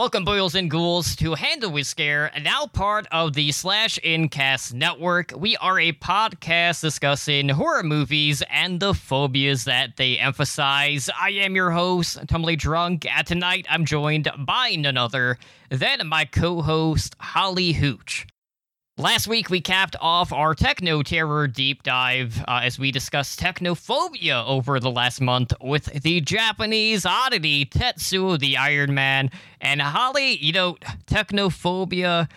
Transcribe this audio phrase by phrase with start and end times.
[0.00, 5.30] Welcome, Boils and Ghouls, to Handle with Scare, now part of the Slash Incast Network.
[5.36, 11.10] We are a podcast discussing horror movies and the phobias that they emphasize.
[11.20, 15.36] I am your host, Tumbly Drunk, and tonight I'm joined by none other
[15.68, 18.26] than my co host, Holly Hooch.
[19.00, 24.46] Last week, we capped off our techno terror deep dive uh, as we discussed technophobia
[24.46, 29.30] over the last month with the Japanese oddity Tetsuo the Iron Man.
[29.62, 30.76] And Holly, you know,
[31.06, 32.28] technophobia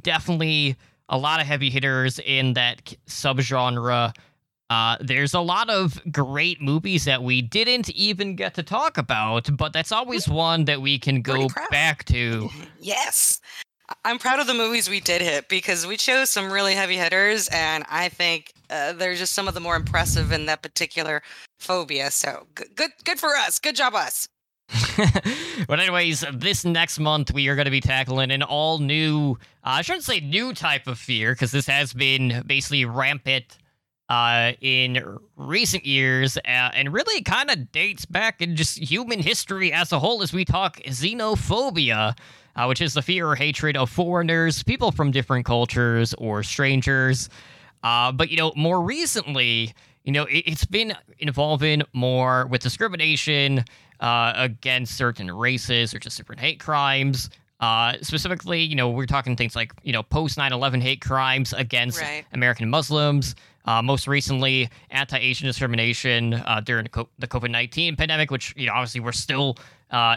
[0.00, 0.76] definitely
[1.08, 4.14] a lot of heavy hitters in that subgenre.
[4.70, 9.50] Uh, there's a lot of great movies that we didn't even get to talk about,
[9.56, 12.48] but that's always one that we can go back to.
[12.80, 13.40] Yes.
[14.04, 17.48] I'm proud of the movies we did hit because we chose some really heavy hitters,
[17.48, 21.22] and I think uh, they're just some of the more impressive in that particular
[21.58, 22.10] phobia.
[22.10, 23.58] So good, good, good for us.
[23.58, 24.28] Good job, us.
[25.68, 29.32] but anyways, this next month we are going to be tackling an all new,
[29.64, 33.58] uh, I shouldn't say new type of fear because this has been basically rampant
[34.08, 39.72] uh, in recent years uh, and really kind of dates back in just human history
[39.72, 42.16] as a whole as we talk xenophobia
[42.56, 47.28] uh, which is the fear or hatred of foreigners, people from different cultures, or strangers.
[47.82, 53.64] Uh, but, you know, more recently, you know, it, has been involving more with discrimination
[54.00, 57.30] uh, against certain races or just different hate crimes.
[57.60, 61.52] Uh, specifically, you know, we're talking things like, you know, post 9 11 hate crimes
[61.52, 62.24] against right.
[62.32, 63.36] American Muslims.
[63.64, 66.84] Uh, most recently, anti Asian discrimination uh, during
[67.18, 69.56] the COVID 19 pandemic, which, you know, obviously we're still
[69.92, 70.16] uh,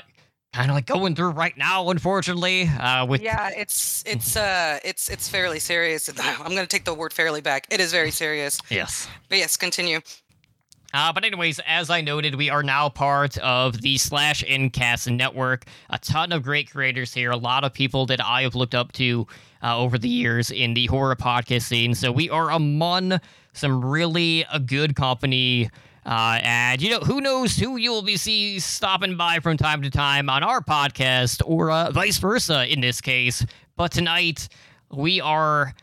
[0.56, 2.70] kind of like going through right now, unfortunately.
[2.80, 6.10] Uh, with yeah, it's it's uh it's it's fairly serious.
[6.20, 7.68] I'm going to take the word fairly back.
[7.70, 8.60] It is very serious.
[8.70, 9.08] Yes.
[9.28, 10.00] But yes, continue.
[10.94, 15.66] Uh, but anyways, as I noted, we are now part of the Slash Incast network.
[15.90, 17.32] A ton of great creators here.
[17.32, 19.28] A lot of people that I have looked up to
[19.62, 21.96] uh, over the years in the horror podcast scene.
[21.96, 23.20] So we are among
[23.52, 25.70] some really a uh, good company
[26.06, 29.82] uh, and, you know, who knows who you will be see stopping by from time
[29.82, 33.44] to time on our podcast or uh, vice versa in this case.
[33.76, 34.48] But tonight,
[34.92, 35.74] we are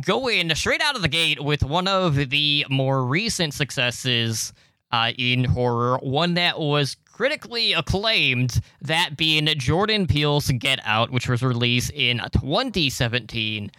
[0.00, 4.54] going straight out of the gate with one of the more recent successes
[4.90, 11.28] uh, in horror, one that was critically acclaimed, that being Jordan Peele's Get Out, which
[11.28, 13.70] was released in 2017.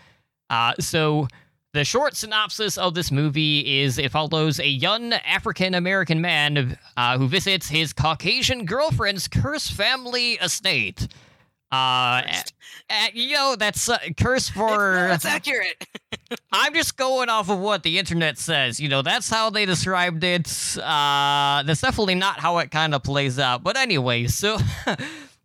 [0.50, 1.28] Uh, so
[1.74, 7.18] the short synopsis of this movie is it follows a young African American man uh,
[7.18, 11.08] who visits his Caucasian girlfriend's cursed family estate.
[11.72, 12.22] Uh,
[13.14, 15.08] you know, that's uh, curse for.
[15.10, 15.88] That's accurate.
[16.52, 18.80] I'm just going off of what the internet says.
[18.80, 20.48] You know, that's how they described it.
[20.78, 23.64] Uh, that's definitely not how it kind of plays out.
[23.64, 24.58] But anyway, so.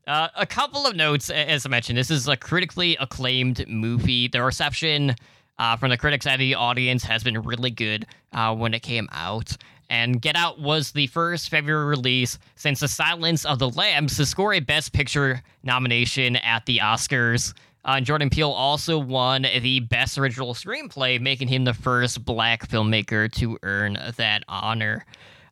[0.07, 4.27] Uh, a couple of notes, as I mentioned, this is a critically acclaimed movie.
[4.27, 5.15] The reception
[5.59, 9.09] uh, from the critics and the audience has been really good uh, when it came
[9.13, 9.57] out.
[9.91, 14.27] And Get Out was the first February release since The Silence of the Lambs to
[14.27, 17.55] score a Best Picture nomination at the Oscars.
[17.85, 23.33] Uh, Jordan Peele also won the Best Original Screenplay, making him the first black filmmaker
[23.33, 25.07] to earn that honor.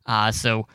[0.05, 0.67] Uh, so,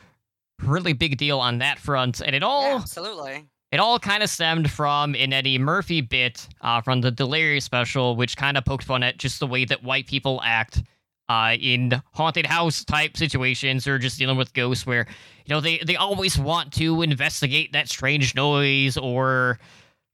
[0.61, 2.19] really big deal on that front.
[2.19, 2.63] And it all.
[2.63, 7.09] Yeah, absolutely it all kind of stemmed from an Eddie Murphy bit uh, from the
[7.09, 10.83] Delirious special, which kind of poked fun at just the way that white people act
[11.27, 15.07] uh, in haunted house type situations or just dealing with ghosts, where
[15.45, 19.57] you know they they always want to investigate that strange noise or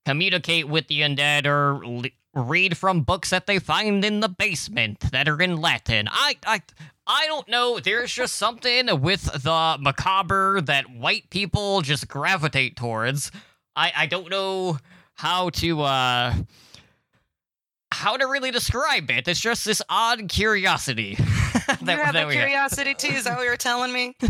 [0.05, 1.81] communicate with the undead or
[2.33, 6.07] read from books that they find in the basement that are in Latin.
[6.09, 6.61] I I
[7.05, 7.81] I don't know.
[7.81, 13.31] There's just something with the macabre that white people just gravitate towards.
[13.79, 14.77] I I don't know
[15.15, 16.33] how to uh
[17.91, 19.27] how to really describe it.
[19.27, 21.15] It's just this odd curiosity.
[21.81, 23.07] that, you have a curiosity too.
[23.13, 24.15] Is that what you're telling me?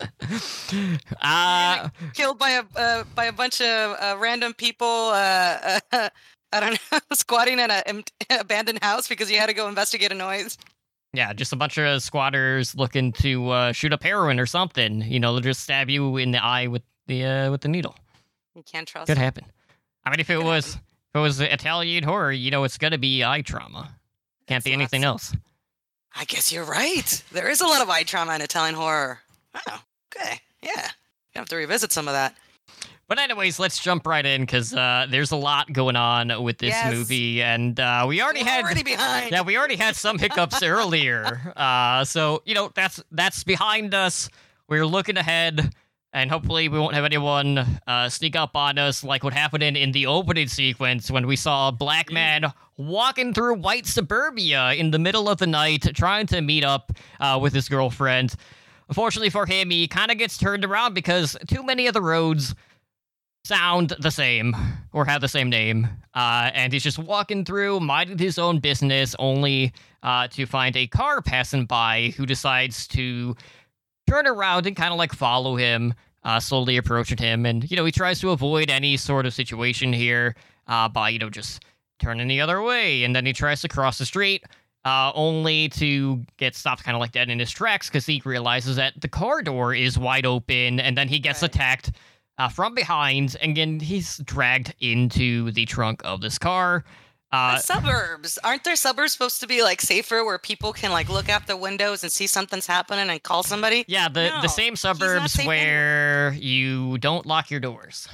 [1.20, 5.10] uh, killed by a uh, by a bunch of uh, random people.
[5.12, 6.08] Uh, uh
[6.54, 10.14] I don't know, squatting in an abandoned house because you had to go investigate a
[10.14, 10.58] noise.
[11.14, 15.00] Yeah, just a bunch of squatters looking to uh, shoot up heroin or something.
[15.00, 17.96] You know, they'll just stab you in the eye with the with the needle.
[18.54, 19.06] You can't trust.
[19.06, 19.44] Could happen.
[20.04, 20.86] I mean, if it was happen.
[21.14, 23.96] if it was Italian horror, you know, it's gonna be eye trauma.
[24.46, 25.34] Can't That's be anything else.
[26.14, 27.22] I guess you're right.
[27.32, 29.20] There is a lot of eye trauma in Italian horror.
[29.68, 29.82] Oh,
[30.14, 30.88] okay, yeah.
[31.34, 32.36] You have to revisit some of that.
[33.08, 36.70] But anyways, let's jump right in because uh, there's a lot going on with this
[36.70, 36.94] yes.
[36.94, 39.32] movie, and uh, we already We're had already behind.
[39.32, 41.52] Yeah, we already had some hiccups earlier.
[41.54, 44.30] Uh, so you know that's that's behind us.
[44.68, 45.74] We're looking ahead.
[46.12, 49.76] And hopefully we won't have anyone uh, sneak up on us like what happened in,
[49.76, 54.90] in the opening sequence when we saw a black man walking through white suburbia in
[54.90, 58.34] the middle of the night trying to meet up uh, with his girlfriend.
[58.88, 62.54] Unfortunately for him, he kind of gets turned around because too many of the roads
[63.44, 64.54] sound the same
[64.92, 65.88] or have the same name.
[66.14, 69.72] Uh, and he's just walking through, minding his own business, only
[70.02, 73.34] uh, to find a car passing by who decides to
[74.12, 75.94] turn around and kind of like follow him,
[76.24, 77.46] uh, slowly approaching him.
[77.46, 80.34] And, you know, he tries to avoid any sort of situation here
[80.66, 81.64] uh, by, you know, just
[81.98, 83.04] turning the other way.
[83.04, 84.44] And then he tries to cross the street.
[84.84, 88.74] Uh, only to get stopped kind of like dead in his tracks because he realizes
[88.74, 91.54] that the car door is wide open and then he gets Right.
[91.54, 91.92] attacked
[92.38, 96.84] uh, from behind and then he's dragged into the trunk of this car.
[97.32, 101.08] Uh, The suburbs aren't there suburbs supposed to be like safer where people can like
[101.08, 103.84] look out the windows and see something's happening and call somebody?
[103.88, 108.06] yeah, the, No, the same suburbs where you don't lock your doors.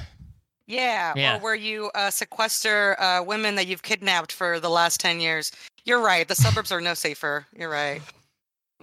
[0.66, 1.36] Yeah, Yeah.
[1.36, 5.50] or where you uh, sequester uh, women that you've kidnapped for the last ten years.
[5.84, 6.28] You're right.
[6.28, 7.46] The suburbs are no safer.
[7.56, 8.02] You're right.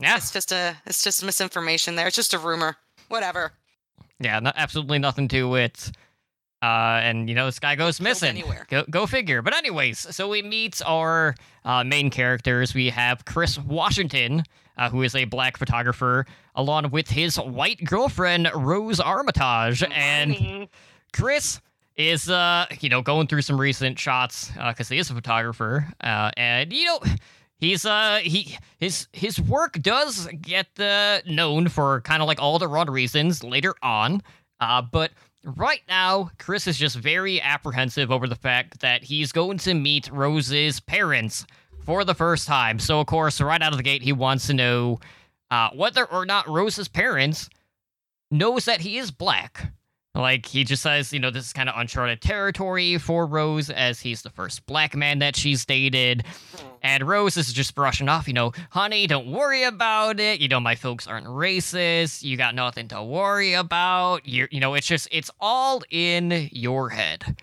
[0.02, 2.08] Yeah, It's just a it's just misinformation there.
[2.08, 2.76] It's just a rumor.
[3.08, 3.54] Whatever.
[4.20, 5.92] yeah, no, absolutely nothing to it.
[6.66, 8.30] Uh, and you know this guy goes missing.
[8.30, 8.66] anywhere.
[8.70, 9.44] Go, go figure.
[9.44, 12.74] But anyways, so we meet our uh, main characters.
[12.74, 14.44] We have Chris Washington,
[14.78, 16.26] uh, who is a black photographer,
[16.56, 20.68] along with his white girlfriend Rose Armitage, and.
[21.14, 21.62] Chris
[21.96, 26.30] is uh you know going through some recent shots because he is a photographer uh
[26.36, 27.00] and you know
[27.58, 32.60] he's uh he his his work does get uh, known for kind of like all
[32.60, 34.22] the wrong reasons later on
[34.60, 35.12] uh but
[35.56, 40.10] right now chris is just very apprehensive over the fact that he's going to meet
[40.12, 41.46] rose's parents
[41.86, 42.80] for the first time.
[42.80, 45.00] So of course right out of the gate he wants to know
[45.52, 47.50] uh whether or not rose's parents
[48.32, 49.72] knows that he is black
[50.16, 54.00] like he just says, you know, this is kind of uncharted territory for Rose as
[54.00, 56.24] he's the first black man that she's dated.
[56.82, 60.40] And Rose is just brushing off, you know, honey, don't worry about it.
[60.40, 62.24] You know, my folks aren't racist.
[62.24, 64.28] You got nothing to worry about.
[64.28, 67.38] You're, you know, it's just, it's all in your head.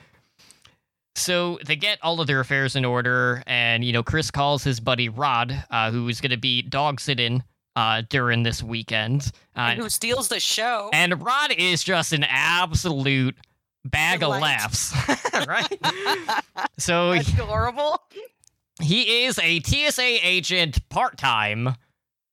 [1.14, 4.80] So they get all of their affairs in order, and you know, Chris calls his
[4.80, 7.42] buddy Rod, uh, who is going to be dog sitting
[7.76, 9.30] uh, during this weekend.
[9.56, 10.90] Uh, And who steals the show?
[10.92, 13.36] and Rod is just an absolute
[13.84, 14.94] bag of laughs,
[15.46, 15.66] right?
[16.78, 18.00] so adorable.
[18.80, 21.74] he is a TSA agent part time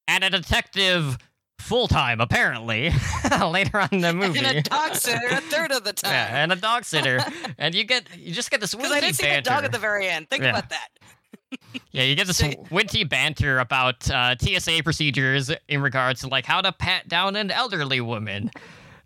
[0.07, 1.18] and a detective
[1.59, 2.92] full time, apparently,
[3.47, 4.39] later on in the movie.
[4.39, 6.12] And a dog sitter a third of the time.
[6.13, 7.19] yeah, and a dog sitter,
[7.57, 9.77] and you get you just get this Because I didn't see the dog at the
[9.80, 10.30] very end.
[10.30, 10.50] Think Yeah.
[10.51, 10.88] about that.
[11.91, 16.61] Yeah, you get this witty banter about uh, TSA procedures in regards to like how
[16.61, 18.51] to pat down an elderly woman,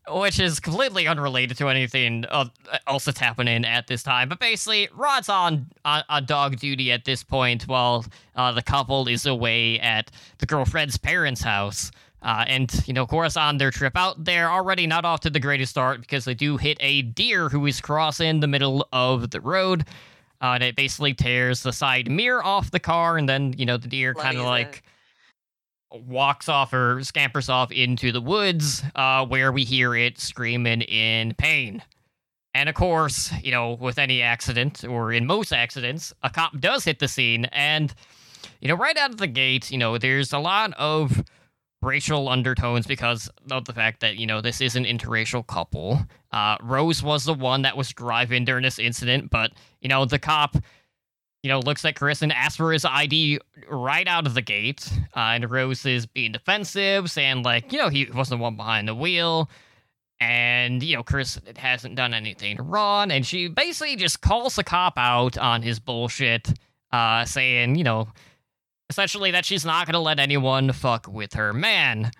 [0.09, 2.45] which is completely unrelated to anything uh,
[2.87, 4.27] else that's happening at this time.
[4.27, 8.05] But basically, Rod's on on, on dog duty at this point while
[8.35, 11.91] uh, the couple is away at the girlfriend's parents' house.
[12.21, 15.29] Uh, and you know, of course, on their trip out, they're already not off to
[15.29, 19.31] the greatest start because they do hit a deer who is crossing the middle of
[19.31, 19.85] the road.
[20.43, 23.77] Uh, and it basically tears the side mirror off the car, and then you know
[23.77, 24.83] the deer kind of like
[25.89, 31.33] walks off or scampers off into the woods, uh, where we hear it screaming in
[31.35, 31.81] pain.
[32.53, 36.83] And of course, you know, with any accident or in most accidents, a cop does
[36.83, 37.93] hit the scene, and
[38.59, 41.23] you know, right out of the gate, you know, there's a lot of
[41.83, 45.99] racial undertones because of the fact that you know this is an interracial couple.
[46.31, 50.19] Uh, Rose was the one that was driving during this incident, but you know the
[50.19, 50.55] cop,
[51.43, 54.89] you know, looks at Chris and asks for his ID right out of the gate.
[55.15, 58.87] Uh, and Rose is being defensive, saying like, you know, he wasn't the one behind
[58.87, 59.49] the wheel,
[60.19, 64.97] and you know Chris hasn't done anything wrong, and she basically just calls the cop
[64.97, 66.53] out on his bullshit,
[66.91, 68.07] uh, saying, you know
[68.93, 72.11] essentially that she's not going to let anyone fuck with her man.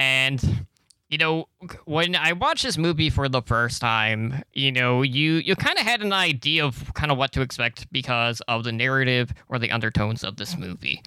[0.00, 0.66] And
[1.08, 1.48] you know,
[1.84, 5.84] when I watched this movie for the first time, you know, you you kind of
[5.84, 9.70] had an idea of kind of what to expect because of the narrative or the
[9.70, 11.00] undertones of this movie.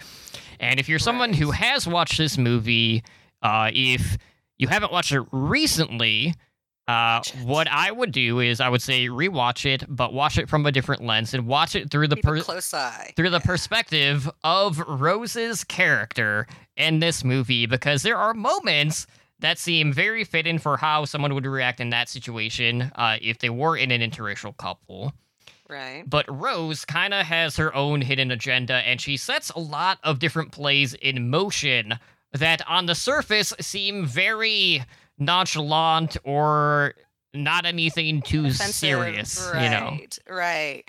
[0.61, 3.03] And if you're someone who has watched this movie,
[3.43, 4.17] uh, if
[4.57, 6.35] you haven't watched it recently,
[6.91, 10.65] uh, what I would do is I would say rewatch it, but watch it from
[10.65, 13.13] a different lens and watch it through the per- close eye.
[13.15, 19.07] through the perspective of Rose's character in this movie because there are moments
[19.39, 23.49] that seem very fitting for how someone would react in that situation uh, if they
[23.49, 25.13] were in an interracial couple.
[25.69, 26.03] Right.
[26.05, 30.19] But Rose kind of has her own hidden agenda and she sets a lot of
[30.19, 31.97] different plays in motion
[32.33, 34.83] that on the surface seem very
[35.21, 36.95] nonchalant or
[37.33, 39.97] not anything too Offensive, serious, right, you know.
[40.29, 40.83] Right.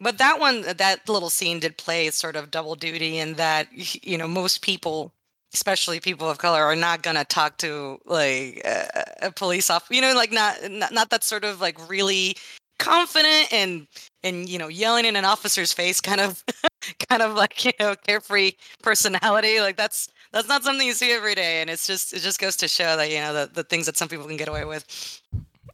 [0.00, 3.68] But that one, that little scene did play sort of double duty in that,
[4.02, 5.12] you know, most people,
[5.52, 9.94] especially people of color, are not going to talk to like a, a police officer,
[9.94, 12.34] you know, like not, not, not that sort of like really
[12.78, 13.86] confident and,
[14.24, 16.42] and, you know, yelling in an officer's face kind of,
[17.10, 18.52] kind of like, you know, carefree
[18.82, 19.60] personality.
[19.60, 21.60] Like that's, that's not something you see every day.
[21.60, 23.96] And it's just, it just goes to show that, you know, the, the things that
[23.96, 25.20] some people can get away with.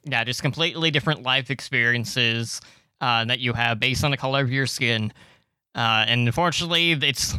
[0.05, 2.61] Yeah, just completely different life experiences
[3.01, 5.13] uh, that you have based on the color of your skin.
[5.75, 7.35] Uh, and unfortunately, it's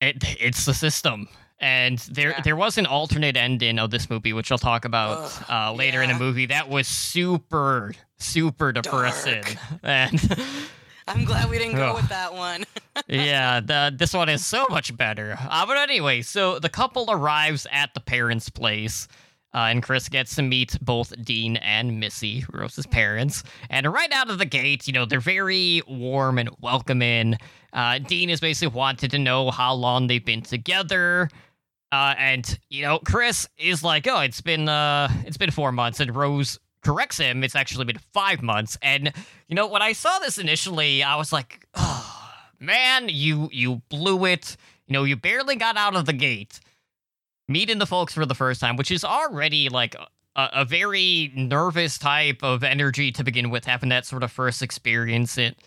[0.00, 1.28] it, it's the system.
[1.58, 2.40] And there Yeah.
[2.40, 6.02] there was an alternate ending of this movie, which I'll talk about Ugh, uh, later
[6.02, 6.46] in the movie.
[6.46, 9.44] That was super super depressing.
[9.82, 10.18] And
[11.10, 12.64] I'm glad we didn't go with that one.
[13.08, 15.36] yeah, the, this one is so much better.
[15.40, 19.08] Uh, but anyway, so the couple arrives at the parents' place.
[19.52, 23.42] Uh, and Chris gets to meet both Dean and Missy, Rose's parents.
[23.68, 27.36] And right out of the gate, you know, they're very warm and welcoming.
[27.72, 31.28] Uh, Dean is basically wanted to know how long they've been together.
[31.90, 35.98] Uh, and you know, Chris is like, "Oh, it's been uh, it's been four months,"
[35.98, 37.44] and Rose corrects him.
[37.44, 38.78] It's actually been five months.
[38.82, 39.12] And
[39.48, 44.24] you know, when I saw this initially, I was like, "Oh, man, you you blew
[44.26, 44.56] it.
[44.86, 46.60] You know, you barely got out of the gate,
[47.48, 49.94] meeting the folks for the first time, which is already like."
[50.36, 54.62] A, a very nervous type of energy to begin with, having that sort of first
[54.62, 55.58] experience, it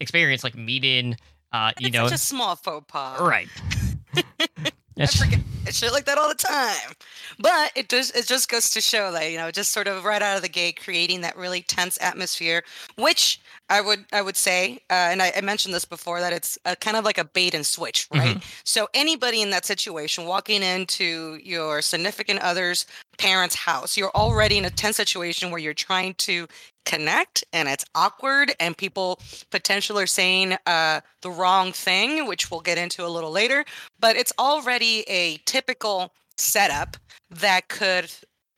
[0.00, 1.16] experience like meeting,
[1.52, 3.20] uh, you it's know, such a small faux pas.
[3.20, 3.48] right.
[4.98, 5.40] I forget
[5.74, 6.94] shit like that all the time.
[7.38, 10.22] But it does it just goes to show that, you know, just sort of right
[10.22, 12.64] out of the gate creating that really tense atmosphere,
[12.96, 13.40] which
[13.70, 16.74] I would I would say, uh, and I, I mentioned this before, that it's a,
[16.74, 18.42] kind of like a bait and switch, right?
[18.64, 22.86] So anybody in that situation walking into your significant other's
[23.18, 26.46] parents' house, you're already in a tense situation where you're trying to
[26.86, 29.20] connect and it's awkward and people
[29.50, 33.64] potentially are saying uh, the wrong thing, which we'll get into a little later.
[34.00, 36.96] But it's already a typical setup
[37.30, 38.10] that could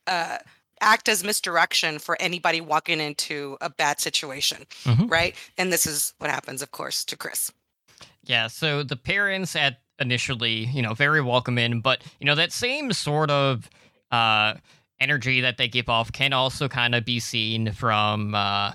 [0.07, 0.37] uh,
[0.79, 5.11] act as misdirection for anybody walking into a bad situation, Mhm.
[5.11, 5.35] right?
[5.57, 7.51] And this is what happens, of course, to Chris.
[8.23, 12.93] Yeah, so the parents at initially, you know, very welcoming, but you know, that same
[12.93, 13.69] sort of
[14.11, 14.55] uh
[14.99, 18.73] energy that they give off can also kind of be seen from uh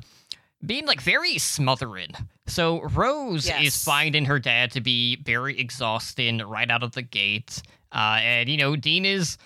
[0.65, 2.13] being like very smothering.
[2.47, 7.63] So Rose is finding her dad to be very exhausting right out of the gate.
[7.93, 9.39] Uh and you know, Dean is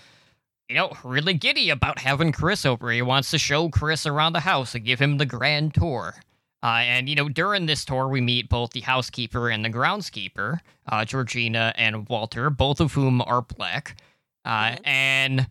[0.70, 2.92] you know, really giddy about having Chris over.
[2.92, 6.14] He wants to show Chris around the house and give him the grand tour.
[6.62, 10.60] Uh, and, you know, during this tour, we meet both the housekeeper and the groundskeeper,
[10.86, 13.96] uh, Georgina and Walter, both of whom are black.
[14.44, 14.76] Uh.
[14.84, 15.48] And,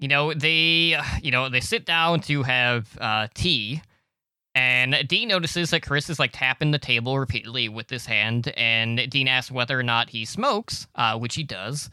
[0.00, 3.82] you know, they, you know, they sit down to have uh, tea.
[4.56, 8.52] And Dean notices that Chris is like tapping the table repeatedly with his hand.
[8.56, 11.88] And Dean asks whether or not he smokes, uh, which he does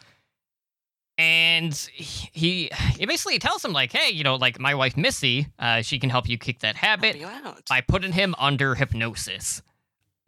[1.17, 5.81] and he he basically tells him like hey you know like my wife missy uh,
[5.81, 7.17] she can help you kick that habit
[7.67, 9.61] by putting him under hypnosis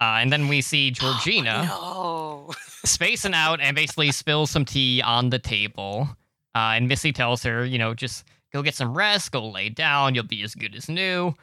[0.02, 2.52] uh, and then we see georgina no.
[2.86, 6.10] spacing out and basically spills some tea on the table
[6.56, 10.16] uh, and missy tells her you know just go get some rest go lay down
[10.16, 11.34] you'll be as good as new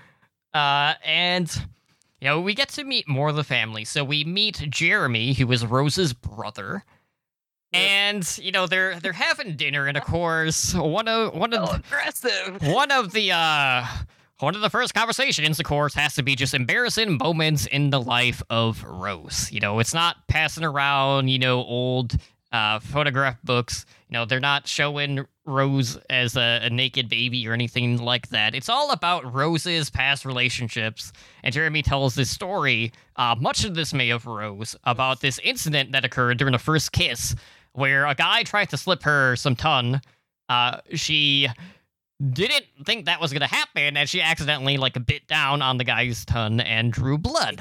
[0.54, 1.66] uh, and
[2.20, 5.50] you know we get to meet more of the family so we meet jeremy who
[5.52, 6.84] is rose's brother
[7.72, 11.74] and you know they're they're having dinner and of course one of one of So
[11.74, 12.62] aggressive.
[12.62, 13.84] one of the uh
[14.38, 18.00] one of the first conversations, of course, has to be just embarrassing moments in the
[18.00, 19.50] life of Rose.
[19.50, 22.18] You know, it's not passing around, you know, old
[22.56, 23.84] uh, photograph books.
[24.08, 28.54] You know, they're not showing Rose as a, a naked baby or anything like that.
[28.54, 31.12] It's all about Rose's past relationships.
[31.42, 35.92] And Jeremy tells this story, uh, much of this may of Rose, about this incident
[35.92, 37.36] that occurred during the first kiss,
[37.72, 40.00] where a guy tried to slip her some ton.
[40.48, 41.48] Uh, she
[42.32, 46.24] didn't think that was gonna happen, and she accidentally like bit down on the guy's
[46.24, 47.60] tongue and drew blood.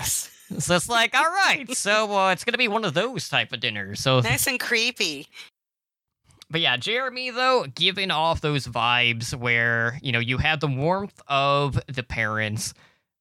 [0.59, 3.59] So it's like, all right, so uh, it's gonna be one of those type of
[3.59, 3.99] dinners.
[3.99, 5.27] So, nice and creepy.
[6.49, 11.19] but yeah, Jeremy though giving off those vibes where you know you had the warmth
[11.27, 12.73] of the parents,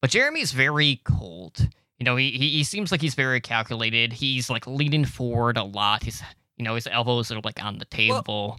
[0.02, 1.66] but Jeremy's very cold.
[1.98, 4.12] You know, he he, he seems like he's very calculated.
[4.12, 6.02] He's like leaning forward a lot.
[6.04, 6.22] His
[6.58, 8.58] you know his elbows are like on the table.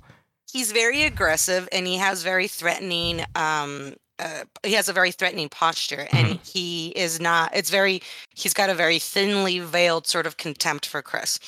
[0.51, 5.49] He's very aggressive and he has very threatening um uh, he has a very threatening
[5.49, 6.43] posture and Mm-hmm.
[6.43, 8.01] he is not it's very
[8.35, 11.39] he's got a very thinly veiled sort of contempt for Chris.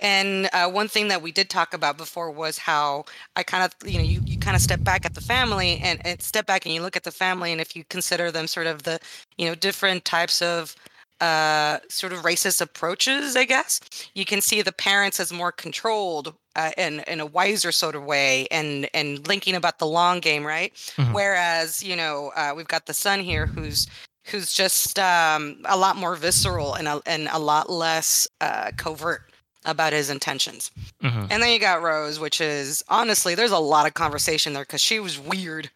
[0.00, 3.04] And uh, one thing that we did talk about before was how
[3.36, 6.00] I kind of, you know, you, you kind of step back at the family and,
[6.04, 7.52] and step back and you look at the family.
[7.52, 8.98] And if you consider them sort of the,
[9.38, 10.74] you know, different types of
[11.20, 13.80] uh, sort of racist approaches, I guess,
[14.14, 18.04] you can see the parents as more controlled uh, in, in a wiser sort of
[18.04, 20.72] way and, and linking about the long game, right?
[20.96, 21.12] Mhm.
[21.12, 23.86] Whereas, you know, uh, we've got the son here who's
[24.28, 29.30] who's just um, a lot more visceral and a, and a lot less uh, covert
[29.66, 30.70] about his intentions.
[31.02, 31.26] Mhm.
[31.30, 34.80] And then you got Rose, which is honestly, there's a lot of conversation there because
[34.80, 35.70] she was weird.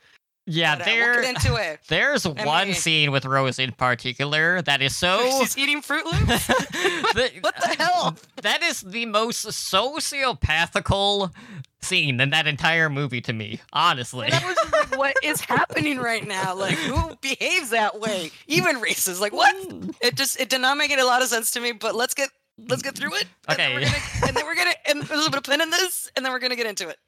[0.50, 1.22] Yeah, But, uh, we'll there.
[1.22, 1.80] get into it.
[1.88, 5.28] There's one mean- scene with Rose in particular that is so.
[5.40, 6.46] She's eating Froot Loops.
[7.14, 8.16] The- What the hell?
[8.42, 11.32] That is the most sociopathical
[11.80, 14.28] scene in that entire movie to me, honestly.
[14.32, 16.54] I was just like, what is happening right now?
[16.54, 18.30] Like, who behaves that way?
[18.46, 19.20] Even racist.
[19.20, 19.54] Like, what?
[20.00, 21.72] It just it did not make a lot of sense to me.
[21.72, 22.30] But let's get
[22.68, 23.26] let's get through it.
[23.48, 23.86] And then we're Okay.
[23.90, 26.32] gonna, and then we're gonna and there's a bit of pin in this, and then
[26.32, 26.98] we're gonna get into it.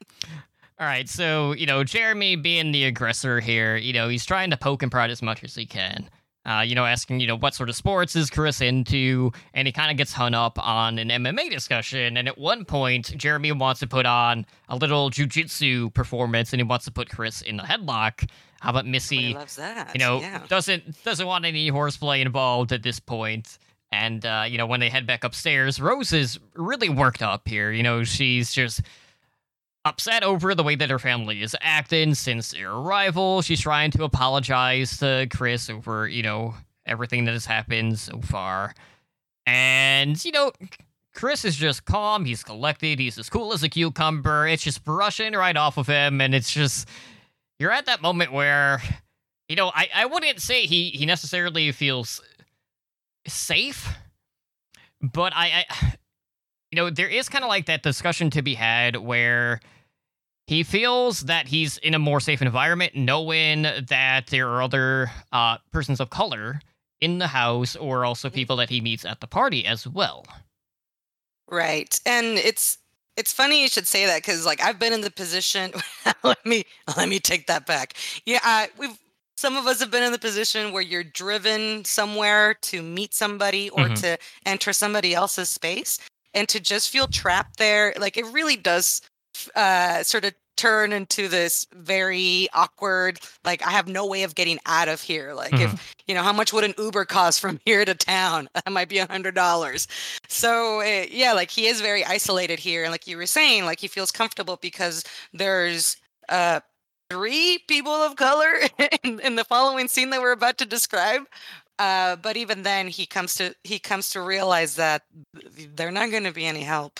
[0.79, 4.57] All right, so you know, Jeremy being the aggressor here, you know, he's trying to
[4.57, 6.09] poke and prod as much as he can.
[6.43, 9.71] Uh, you know, asking, you know, what sort of sports is Chris into, and he
[9.71, 12.17] kind of gets hung up on an MMA discussion.
[12.17, 16.63] And at one point, Jeremy wants to put on a little jujitsu performance, and he
[16.63, 18.27] wants to put Chris in the headlock.
[18.59, 19.35] How about Missy?
[19.35, 19.91] Loves that.
[19.93, 20.41] you know yeah.
[20.47, 23.45] doesn't doesn't want any horseplay involved at this point.
[23.45, 23.59] point
[23.91, 27.71] and uh, you know when they head back upstairs rose is really worked up here
[27.71, 28.81] you know she's just
[29.85, 33.41] upset over the way that her family is acting since their arrival.
[33.41, 36.53] She's trying to apologize to chris over you know
[36.85, 38.73] everything that has happened so far.
[39.45, 40.51] And you know
[41.13, 42.25] chris is just calm.
[42.25, 42.99] He's collected.
[42.99, 44.47] He's as cool as a cucumber.
[44.47, 46.21] It's just brushing right off of him.
[46.21, 46.87] And it's just
[47.59, 48.81] you're at that moment where
[49.51, 52.21] you know, I, I wouldn't say he, he necessarily feels
[53.27, 53.93] safe,
[55.01, 55.93] but I, I
[56.71, 59.59] you know, there is kind of like that discussion to be had where
[60.47, 65.57] he feels that he's in a more safe environment, knowing that there are other uh,
[65.71, 66.59] persons of color
[67.01, 70.25] in the house, or also people that he meets at the party as well.
[71.49, 71.99] Right.
[72.05, 72.77] And it's
[73.17, 75.73] it's funny you should say that because like I've been in the position
[76.23, 76.63] let me
[76.95, 77.93] let me take that back.
[78.25, 78.97] Yeah, I, we've
[79.37, 83.69] some of us have been in the position where you're driven somewhere to meet somebody
[83.71, 83.99] or Mhm.
[84.01, 85.97] to enter somebody else's space
[86.33, 89.01] and to just feel trapped there like it really does
[89.55, 94.59] uh sort of turn into this very awkward like i have no way of getting
[94.65, 95.33] out of here.
[95.33, 98.47] Like if you know how much would an uber cost from here to town?
[98.61, 99.87] That might be a hundred dollars.
[100.27, 103.79] So uh, yeah like he is very isolated here and like you were saying like
[103.79, 105.97] he feels comfortable because there's
[106.29, 106.59] uh
[107.09, 108.53] three people of color
[109.03, 111.23] in, in the following scene that we're about to describe
[111.81, 115.03] uh but even then he comes to he comes to realize that
[115.75, 116.99] they're not going to be any help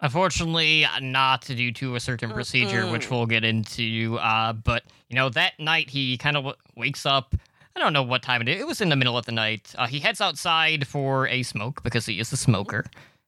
[0.00, 3.10] Unfortunately, not due to a certain procedure, which Mm-mm.
[3.10, 4.16] we'll get into.
[4.20, 7.34] Uh, but you know, that night he kind of w- wakes up.
[7.74, 8.60] I don't know what time it is.
[8.60, 9.74] It was in the middle of the night.
[9.76, 12.84] Uh, he heads outside for a smoke because he is a smoker.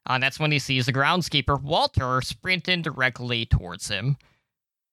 [0.08, 4.16] Uh, and that's when he sees the groundskeeper Walter sprinting directly towards him.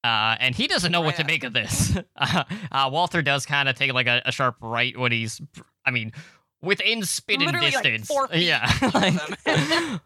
[0.08, 1.98] Uh, and he doesn't know what to make of this.
[2.16, 5.42] uh, uh, Walter does kind of take like a, a sharp right when he's,
[5.86, 6.14] I mean,
[6.62, 8.08] within spitting Literally, like, distance.
[8.32, 10.02] feet yeah, like,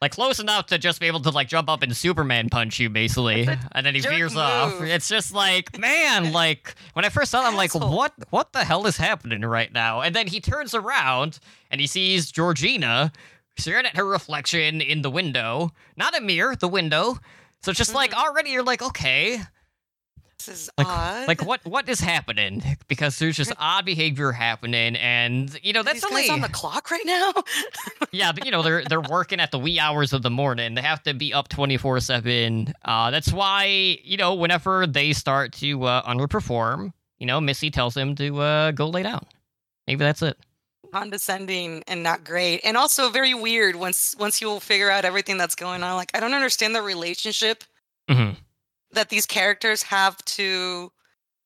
[0.00, 2.90] like close enough to just be able to like jump up and Superman punch you,
[2.90, 4.82] basically, and then he veers off.
[4.82, 8.64] It's just like, man, like when I first saw, it, I'm like, what, what the
[8.64, 10.00] hell is happening right now?
[10.00, 11.38] And then he turns around
[11.70, 13.12] and he sees Georgina
[13.56, 17.18] staring at her reflection in the window, not a mirror, the window.
[17.64, 18.20] So it's just like Mm-hmm.
[18.28, 19.40] already you're like, okay,
[20.38, 22.62] this is Like- odd like what what is happening?
[22.88, 26.48] Because there's just odd behavior happening, and you know Are that's these only on the
[26.50, 27.32] clock right now
[28.12, 30.74] yeah, but, you know they're they're working at the wee hours of the morning.
[30.74, 32.74] They have to be up twenty four seven.
[32.84, 33.64] Uh, that's why
[34.02, 38.70] you know whenever they start to uh, underperform, you know Missy tells him to uh,
[38.72, 39.24] go lay down.
[39.86, 40.36] Maybe that's it.
[40.94, 42.60] Condescending and not great.
[42.62, 45.96] And also very weird once once you'll figure out everything that's going on.
[45.96, 47.64] Like i don't understand the relationship
[48.08, 48.36] Mhm.
[48.92, 50.92] that these characters have to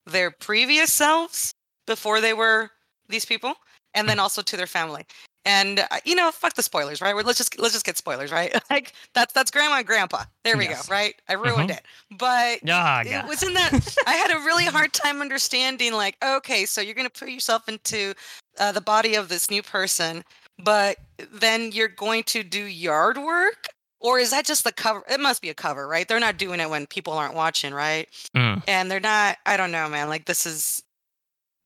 [0.05, 1.51] their previous selves
[1.87, 2.69] before they were
[3.07, 3.55] these people
[3.95, 5.03] and then also to their family.
[5.45, 7.15] And uh, you know fuck the spoilers right?
[7.15, 8.53] Let's just let's just get spoilers right?
[8.69, 10.25] Like that's that's grandma and grandpa.
[10.43, 10.87] There we Yes.
[10.87, 11.15] go right?
[11.27, 11.81] I ruined it.
[12.11, 13.71] But Ah, it was in that
[14.05, 17.67] I had a really hard time understanding like okay so you're going to put yourself
[17.67, 18.13] into
[18.57, 20.23] uh, the body of this new person
[20.57, 20.97] but
[21.31, 23.67] then you're going to do yard work
[24.01, 26.59] or is that just the cover it must be a cover right they're not doing
[26.59, 28.63] it when people aren't watching right Mm.
[28.67, 30.83] and they're not i don't know man like this is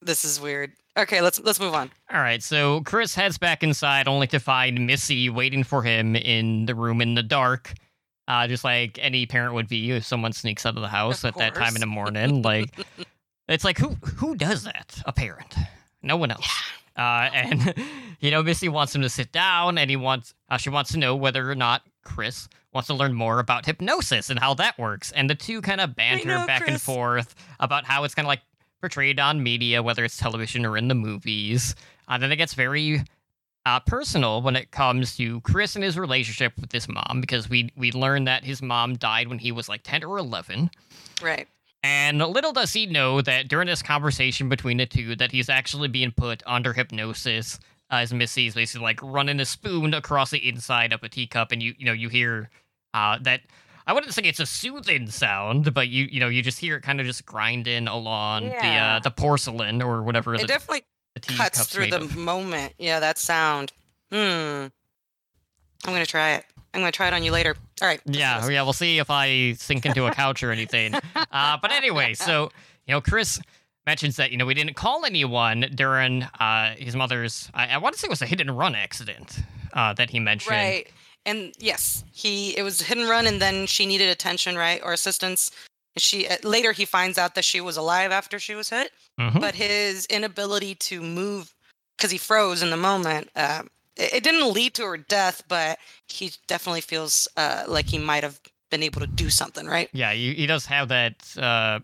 [0.01, 1.89] this is weird Okay, let's let's move on.
[2.11, 6.67] All right, so Chris heads back inside only to find Missy waiting for him in
[6.67, 7.73] the room in the dark.
[8.27, 11.29] Uh, just like any parent would be if someone sneaks out of the house Of
[11.29, 12.43] at that time in the morning.
[12.43, 12.69] Like
[13.47, 15.01] it's like who who does that?
[15.07, 15.55] A parent.
[16.03, 16.47] No one else.
[16.95, 17.73] Uh, and
[18.19, 20.99] you know, Missy wants him to sit down, and he wants uh, she wants to
[20.99, 25.11] know whether or not Chris wants to learn more about hypnosis and how that works.
[25.11, 28.29] And the two kind of banter know, back and forth about how it's kind of
[28.29, 28.41] like
[28.81, 31.75] portrayed on media, whether it's television or in the movies.
[32.07, 33.01] Uh, then it gets very
[33.65, 37.71] uh, personal when it comes to Chris and his relationship with his mom, because we
[37.77, 40.69] we learn that his mom died when he was like ten or eleven.
[41.21, 41.47] Right.
[41.83, 45.89] And little does he know that during this conversation between the two, that he's actually
[45.89, 47.59] being put under hypnosis.
[47.91, 51.61] Uh, as Missy's basically like running a spoon across the inside of a teacup, and
[51.61, 52.49] you you know you hear
[52.93, 53.41] uh, that.
[53.85, 56.83] I wouldn't say it's a soothing sound, but you you know you just hear it
[56.83, 61.19] kind of just grinding along the uh, the porcelain or whatever It the, definitely the
[61.19, 62.15] cuts through the of.
[62.15, 62.73] moment.
[62.79, 63.73] Yeah, that sound.
[64.09, 64.17] Hmm.
[64.17, 64.71] I'm
[65.85, 66.45] gonna try it.
[66.73, 67.55] I'm gonna try it on you later.
[67.81, 68.01] All right.
[68.05, 70.93] Yeah, yeah, we'll see if I sink into a couch or anything.
[71.31, 72.51] Uh, but anyway, so
[72.85, 73.39] you know, Chris
[73.87, 77.49] mentions that you know we didn't call anyone during uh, his mother's.
[77.55, 79.39] I, I want to say it was a hit and run accident
[79.73, 80.51] uh, that he mentioned.
[80.55, 80.87] Right.
[81.25, 84.93] And yes, he it was hit and run, and then she needed attention, right, or
[84.93, 85.49] assistance.
[85.97, 89.39] She uh, later he finds out that she was alive after she was hit, Mhm.
[89.39, 91.53] but his inability to move
[91.97, 93.29] because he froze in the moment.
[93.95, 98.23] It, it didn't lead to her death, but he definitely feels uh, like he might
[98.23, 98.39] have
[98.71, 99.89] been able to do something, right?
[99.93, 101.79] Yeah, he, he does have that uh,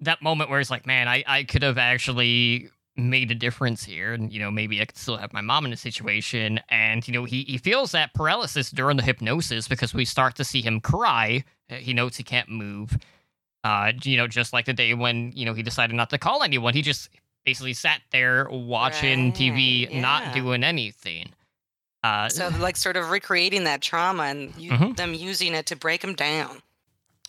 [0.00, 4.12] that moment where he's like, man, I, I could have actually made a difference here,
[4.12, 7.14] and you know maybe I could still have my mom in a situation, and you
[7.14, 10.80] know he he feels that paralysis during the hypnosis because we start to see him
[10.80, 11.44] cry.
[11.70, 12.98] Uh, He notes he can't move.
[13.64, 16.42] Uh, you know, just like the day when you know he decided not to call
[16.42, 17.08] anyone, he just
[17.44, 21.30] basically sat there watching TV, Right, not doing anything.
[22.04, 24.96] Uh, So like sort of recreating that trauma and you, Mhm.
[24.96, 26.62] them using it to break him down.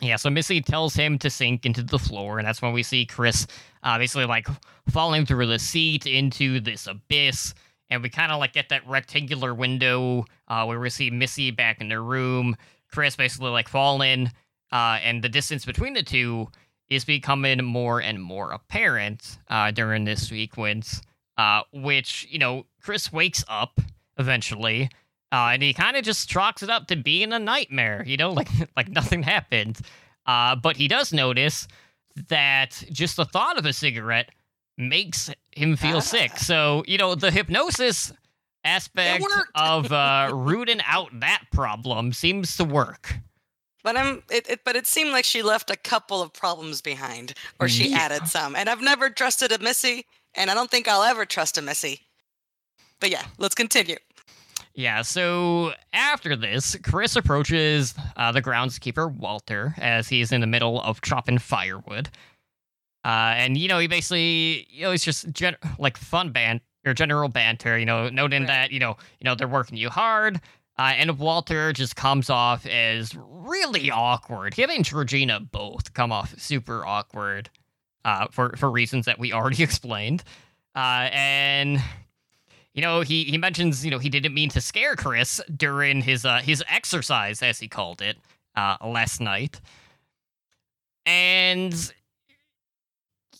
[0.02, 3.06] Yeah, so Missy tells him to sink into the floor, and that's when we see
[3.06, 3.48] Chris
[3.84, 4.48] uh, basically like
[4.90, 7.54] falling through the seat into this abyss.
[7.90, 11.80] And we kind of like get that rectangular window uh, where we see Missy back
[11.82, 12.56] in the room,
[12.92, 14.32] Chris basically like falling,
[14.72, 16.50] uh, and the distance between the two
[16.90, 21.02] is becoming more and more apparent uh, during this sequence.
[21.36, 23.80] Uh, which you know, Chris wakes up
[24.20, 24.88] eventually,
[25.32, 28.32] uh, and he kind of just chalks it up to being a nightmare, you know,
[28.34, 29.80] like like nothing happened.
[30.28, 31.68] Uh, but he does notice
[32.30, 34.30] that just the thought of a cigarette
[34.78, 36.32] makes him feel sick.
[36.36, 36.38] Ah.
[36.38, 38.14] So you know, the hypnosis
[38.64, 43.16] aspect of uh, rooting out that problem seems to work.
[43.84, 47.34] But I'm it, it but it seemed like she left a couple of problems behind
[47.60, 47.98] or she Yeah.
[48.00, 48.56] added some.
[48.56, 52.02] And I've never trusted a Missy and I don't think I'll ever trust a Missy.
[53.00, 53.98] But yeah, let's continue.
[54.76, 60.82] Yeah, so after this, Chris approaches uh, the groundskeeper, Walter, as he's in the middle
[60.82, 62.10] of chopping firewood.
[63.06, 66.94] Uh, and, you know, he basically, you know, it's just gen- like fun ban or
[66.96, 68.48] general banter, you know, noting Right.
[68.48, 70.42] that, you know, you know, they're working you hard.
[70.78, 74.56] Uh, and Walter just comes off as really awkward.
[74.56, 77.50] Him and Georgina both come off super awkward
[78.06, 80.24] uh, for, for reasons that we already explained.
[80.76, 81.80] Uh, and
[82.74, 86.26] you know, he he mentions, you know, he didn't mean to scare Chris during his
[86.26, 88.18] uh his exercise, as he called it,
[88.56, 89.62] uh last night.
[91.06, 91.94] And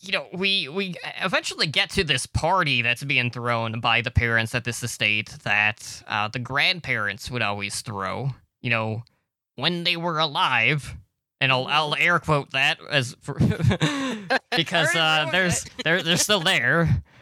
[0.04, 4.54] you know, we we eventually get to this party that's being thrown by the parents
[4.54, 8.30] at this estate that uh, the grandparents would always throw.
[8.60, 9.02] You know,
[9.56, 10.94] when they were alive,
[11.40, 13.34] and I'll I'll air quote that as for
[14.56, 17.02] because uh, there's they're they're still there.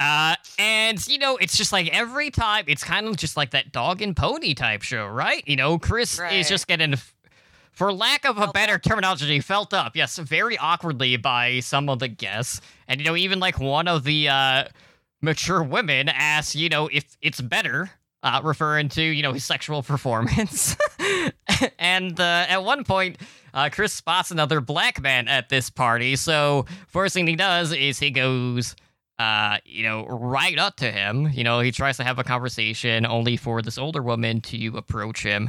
[0.00, 3.72] Uh, and you know, it's just like every time, it's kind of just like that
[3.72, 5.42] dog and pony type show, right?
[5.44, 6.34] You know, Chris Right.
[6.34, 6.94] is just getting,
[7.78, 12.08] for lack of a better terminology, felt up, yes, very awkwardly by some of the
[12.08, 14.64] guests, and you know, even like one of the uh,
[15.22, 17.90] mature women asks, you know, if it's better.
[18.20, 20.76] Uh, referring to you know his sexual performance,
[21.78, 23.16] and uh, at one point,
[23.54, 26.16] uh, Chris spots another black man at this party.
[26.16, 28.74] So first thing he does is he goes,
[29.18, 31.28] uh, you know, right up to him.
[31.32, 35.22] You know, he tries to have a conversation, only for this older woman to approach
[35.22, 35.48] him.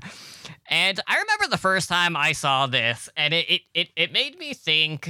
[0.67, 4.37] And I remember the first time I saw this, and it it it, it made
[4.39, 5.09] me think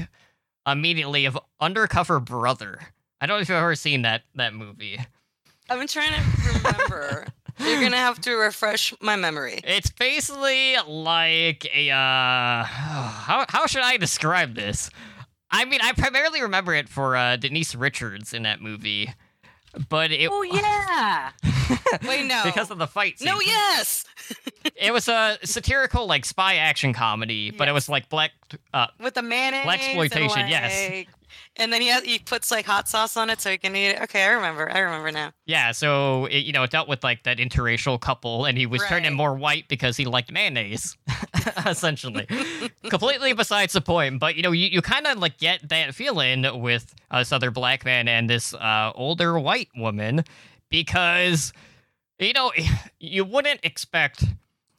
[0.67, 2.79] immediately of Undercover Brother.
[3.21, 4.99] I don't know if you've ever seen that that movie.
[5.69, 7.27] I'm trying to remember.
[7.59, 9.59] You're gonna have to refresh my memory.
[9.65, 14.89] It's basically like a uh how how should I describe this?
[15.51, 19.13] I mean, I primarily remember it for uh, Denise Richards in that movie,
[19.89, 20.29] but it.
[20.31, 21.31] Oh yeah.
[22.07, 22.41] Wait, no.
[22.45, 23.27] because of the fight scene.
[23.27, 24.05] No, yes.
[24.75, 28.31] It was a satirical, like spy action comedy, but it was like black.
[28.73, 29.65] Uh, With the mayonnaise.
[29.67, 30.29] exploitation.
[30.29, 31.05] Blaxploitation, yes.
[31.55, 33.87] And then he has, he puts like hot sauce on it so he can eat
[33.89, 34.01] it.
[34.03, 34.71] Okay, I remember.
[34.71, 35.31] I remember now.
[35.45, 38.81] yeah, so it, you know, it dealt with like that interracial couple, and he was
[38.87, 39.17] turning Right.
[39.17, 40.97] more white because he liked mayonnaise,
[41.65, 42.25] essentially.
[42.89, 46.45] Completely besides the point, but you know, you, you kind of like get that feeling
[46.61, 50.23] with uh, this other black man and this uh, older white woman
[50.69, 51.53] because
[52.19, 52.51] you know
[52.99, 54.23] you wouldn't expect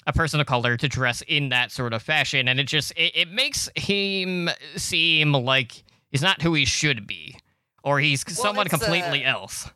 [0.07, 3.13] a person of color to dress in that sort of fashion and it just it,
[3.15, 7.37] it makes him seem like he's not who he should be
[7.83, 9.71] or he's someone it's, uh, completely else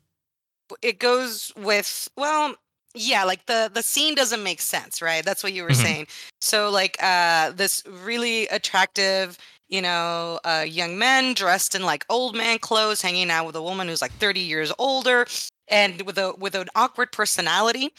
[0.82, 2.54] It goes with well,
[2.94, 5.24] yeah, like the the scene doesn't make sense, right?
[5.24, 5.74] That's what you were Mhm.
[5.82, 6.06] saying.
[6.40, 9.36] So like uh this really attractive,
[9.68, 13.62] you know, uh young men dressed in like old man clothes hanging out with a
[13.62, 15.26] woman who's like 30 years older
[15.68, 17.90] and with a with an awkward personality.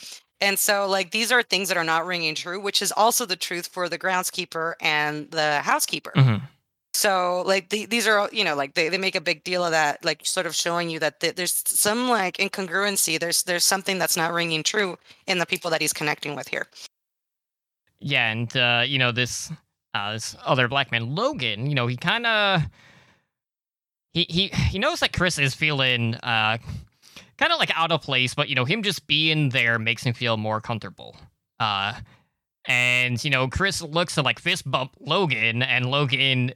[0.42, 3.36] And so like these are things that are not ringing true, which is also the
[3.36, 6.12] truth for the groundskeeper and the housekeeper.
[6.16, 6.42] Mhm.
[6.96, 9.66] So like the, these are all- you know like they, they make a big deal
[9.66, 13.66] of that like sort of showing you that th- there's some like incongruency there's there's
[13.66, 16.68] something that's not ringing true in the people that he's connecting with here.
[18.00, 19.52] yeah and uh you know this
[19.94, 22.62] uh this other black man logan you know he kind of
[24.14, 26.58] he he he knows that chris is feeling uh
[27.38, 30.14] kind of like out of place but you know him just being there makes him
[30.14, 31.16] feel more comfortable
[31.60, 31.94] uh
[32.68, 36.54] and you know chris looks to like fist bump logan and logan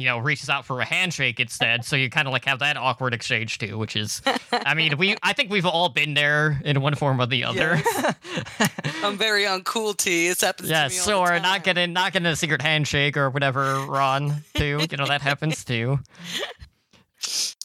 [0.00, 2.76] you know reaches out for a handshake instead so you kind of like have that
[2.76, 6.80] awkward exchange too which is i mean we i think we've all been there in
[6.80, 7.80] one form or the other
[9.02, 10.28] I'm very uncool T.
[10.28, 13.16] This happens yeah, to me all so or not getting not getting a secret handshake
[13.16, 14.44] or whatever, Ron.
[14.54, 15.98] Too, you know that happens too.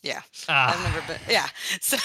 [0.04, 1.20] Yeah, Ah, I've never been.
[1.30, 1.48] Yeah,
[1.82, 1.98] so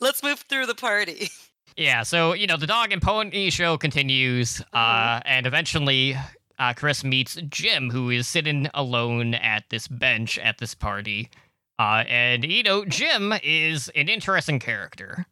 [0.00, 1.28] let's move through the party.
[1.76, 2.02] yeah.
[2.02, 6.16] So you know the dog and pony show continues, uh, and eventually.
[6.60, 11.30] Uh, Chris meets Jim, who is sitting alone at this bench at this party.
[11.78, 15.24] Uh, and, you know, Jim is an interesting character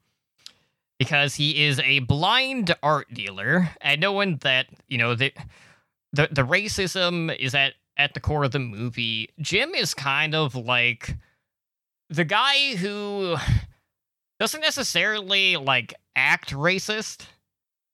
[0.98, 3.68] because he is a blind art dealer.
[3.82, 5.32] And knowing that, you know, the,
[6.14, 10.54] the, the racism is at, at the core of the movie, Jim is kind of
[10.54, 11.14] like
[12.08, 13.36] the guy who
[14.40, 17.26] doesn't necessarily like act racist,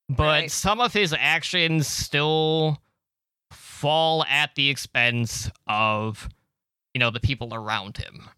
[0.08, 0.50] but Right.
[0.52, 2.78] some of his actions still
[3.84, 6.28] fall at the expense of
[6.94, 8.30] you know the people around him.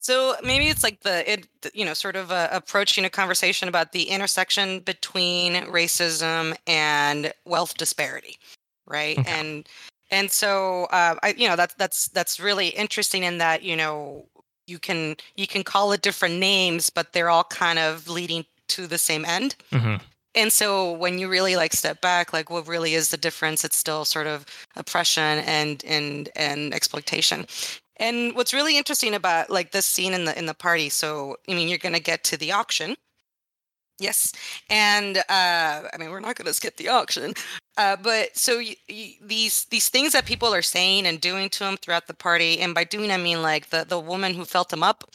[0.00, 3.92] So maybe it's like the it you know sort of uh, approaching a conversation about
[3.92, 8.38] the intersection between racism and wealth disparity,
[8.86, 9.18] right?
[9.18, 9.30] Okay.
[9.30, 9.68] And
[10.10, 14.24] and so uh, I you know that's that's that's really interesting in that you know
[14.66, 18.86] you can you can call it different names, but they're all kind of leading to
[18.86, 19.54] the same end.
[19.70, 20.00] Mhm.
[20.38, 23.64] And so when you really like step back, like what really is the difference?
[23.64, 24.46] It's still sort of
[24.76, 27.44] oppression and and and exploitation.
[27.96, 31.54] And what's really interesting about like this scene in the in the party, so I
[31.54, 32.94] mean you're gonna get to the auction.
[33.98, 34.32] Yes.
[34.70, 35.22] And uh
[35.92, 37.34] I mean we're not gonna skip the auction.
[37.76, 42.06] Uh but so these these things that people are saying and doing to him throughout
[42.06, 45.10] the party, and by doing I mean like the the woman who felt him up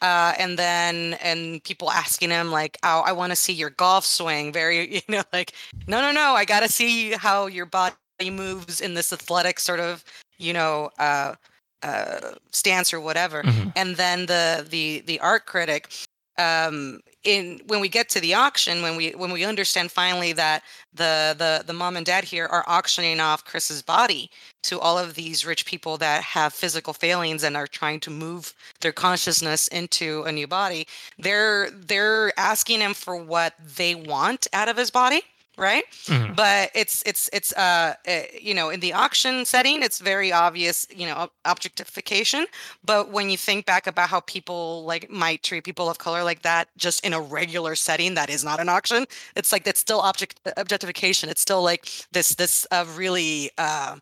[0.00, 4.04] uh, and then and people asking him like, "Oh, I want to see your golf
[4.04, 5.52] swing." Very, you know, like,
[5.86, 7.94] no, no, no, I got to see how your body
[8.30, 10.04] moves in this athletic sort of,
[10.38, 11.34] you know, uh,
[11.82, 13.42] uh, stance or whatever.
[13.42, 13.72] Mhm.
[13.76, 15.90] And then the the the art critic,
[16.38, 20.62] um, in when we get to the auction, when we when we understand finally that
[20.94, 24.30] the the the mom and dad here are auctioning off Chris's body
[24.64, 28.54] to all of these rich people that have physical failings and are trying to move
[28.80, 30.86] their consciousness into a new body
[31.18, 35.22] they're they're asking him for what they want out of his body
[35.56, 36.34] right Mhm.
[36.36, 40.86] but it's it's it's uh, uh you know in the auction setting it's very obvious
[40.94, 42.46] you know objectification
[42.84, 46.42] but when you think back about how people like might treat people of color like
[46.42, 50.00] that just in a regular setting that is not an auction it's like that's still
[50.00, 53.96] object objectification it's still like this this uh, really uh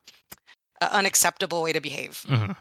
[0.80, 2.56] unacceptable way to behave Mhm.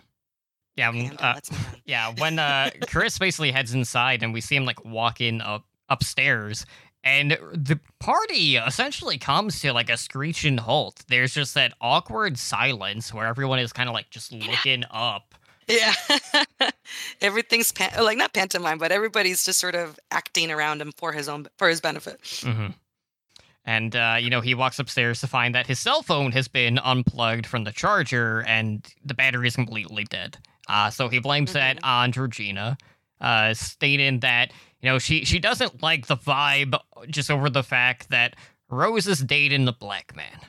[0.77, 1.81] Yeah, And, uh, uh, let's move on.
[1.85, 2.13] yeah.
[2.17, 6.65] When uh, Chris basically heads inside and we see him like walking up upstairs,
[7.03, 11.03] and the party essentially comes to like a screeching halt.
[11.07, 15.33] There's just that awkward silence where everyone is kind of like just looking up.
[15.67, 15.93] Yeah.
[17.21, 21.29] Everything's pan- like not pantomime, but everybody's just sort of acting around him for his
[21.29, 22.19] own for his benefit.
[22.43, 22.67] hmm
[23.65, 26.77] And uh, you know, he walks upstairs to find that his cell phone has been
[26.79, 30.37] unplugged from the charger and the battery is completely dead.
[30.67, 31.83] Uh, so he blames that Mhm.
[31.87, 32.77] on Georgina,
[33.21, 36.77] uh, stating that you know she she doesn't like the vibe
[37.09, 38.35] just over the fact that
[38.69, 40.39] Rose is dating the black man.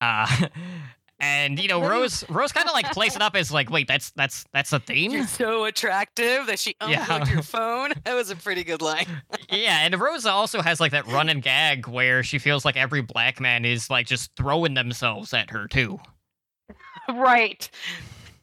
[0.00, 0.46] Uh,
[1.20, 4.10] and you know Rose Rose kind of like plays it up as like, wait, that's
[4.12, 5.10] that's that's a theme.
[5.12, 7.00] You're so attractive that she Yeah.
[7.00, 7.92] unplugged your phone.
[8.04, 9.06] That was a pretty good line.
[9.52, 13.02] Yeah, and Rosa also has like that run and gag where she feels like every
[13.02, 15.98] black man is like just throwing themselves at her too.
[17.12, 17.68] right.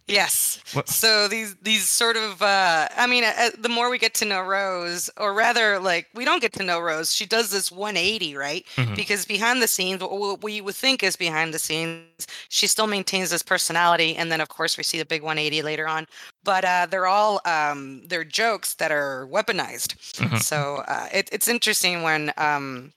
[0.07, 0.59] Yes.
[0.71, 4.25] What- So these these sort of uh I mean uh, the more we get to
[4.25, 8.35] know Rose or rather like we don't get to know Rose, she does this 180,
[8.35, 8.65] right?
[8.77, 8.95] Mhm.
[8.95, 13.31] Because behind the scenes what- we would think is behind the scenes, she still maintains
[13.31, 16.07] this personality and then of course we see the big 180 later on.
[16.43, 19.95] But uh they're all um they're jokes that are weaponized.
[20.19, 20.41] Mhm.
[20.41, 22.93] So uh it, it's interesting when um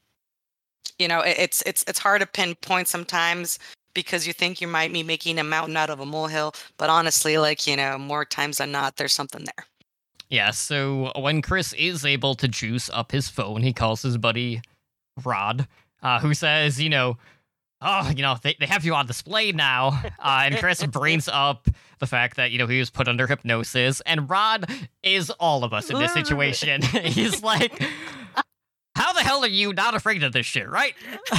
[1.01, 3.59] you know it, it's it's it's hard to pinpoint sometimes
[3.95, 7.39] because you think you might be making a mountain out of a molehill but honestly
[7.39, 9.67] like you know more times than not there's something there
[10.29, 14.63] Yeah, so when Chris is able to juice up his phone, he calls his buddy
[15.25, 15.67] Rod,
[16.03, 17.17] uh, who says, you know,
[17.83, 20.03] oh, you know, they, they have you on display now.
[20.23, 21.67] Uh, and Chris brings up
[21.99, 24.03] the fact that, you know, he was put under hypnosis.
[24.05, 24.71] And Rod
[25.03, 26.83] is all of us in this situation.
[27.05, 27.83] He's like,
[29.01, 30.95] how the hell are you not afraid of this shit, right?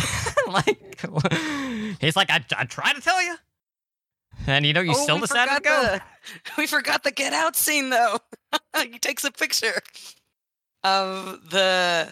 [0.47, 1.01] like,
[1.99, 3.35] he's like, I, I try to tell you.
[4.47, 5.81] And, you know, you Oh, still decided to go.
[5.81, 6.01] the-
[6.57, 8.17] we forgot the get out scene though
[8.81, 9.79] he takes a picture
[10.83, 12.11] of the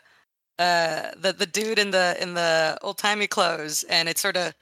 [0.59, 4.53] uh the the dude in the in the old timey clothes and it sort of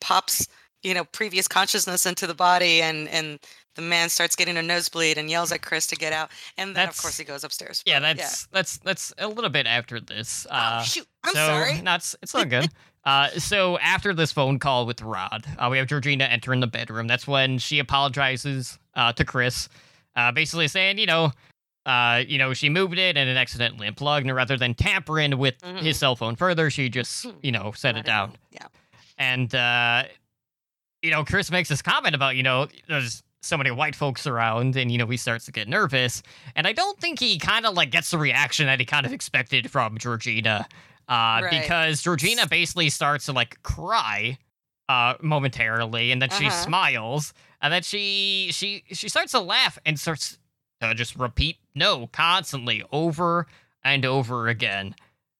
[0.00, 0.46] pops
[0.82, 3.38] you know previous consciousness into the body and and
[3.74, 6.74] the man starts getting a nosebleed and yells at chris to get out and then
[6.74, 10.46] That's- of course he goes upstairs Yeah, that's that's that's a little bit after this.
[10.50, 12.68] oh, Uh, shoot i'm so sorry no, it's not good.
[13.04, 17.06] uh, so after this phone call with Rod, uh, we have Georgina entering the bedroom.
[17.08, 19.68] That's when she apologizes uh, to Chris,
[20.14, 21.32] uh, basically saying, you know,
[21.86, 25.58] uh, you know, she moved it and it accidentally unplugged, and rather than tampering with
[25.62, 25.80] Mhm.
[25.80, 28.36] his cell phone further, she just, you know, set it down.
[28.52, 28.66] yeah
[29.18, 30.04] And uh,
[31.02, 34.76] you know, Chris makes this comment about, you know, there's so many white folks around,
[34.76, 36.22] and you know, he starts to get nervous.
[36.56, 39.12] And I don't think he kind of like gets the reaction that he kind of
[39.12, 40.66] expected from Georgina,
[41.08, 41.50] uh, Right.
[41.50, 44.38] because Georgina basically starts to like cry,
[44.88, 46.50] uh, momentarily, and then she Uh-huh.
[46.64, 50.38] smiles, and then she she she starts to laugh and starts
[50.80, 53.46] to just repeat no constantly over
[53.84, 54.94] and over again.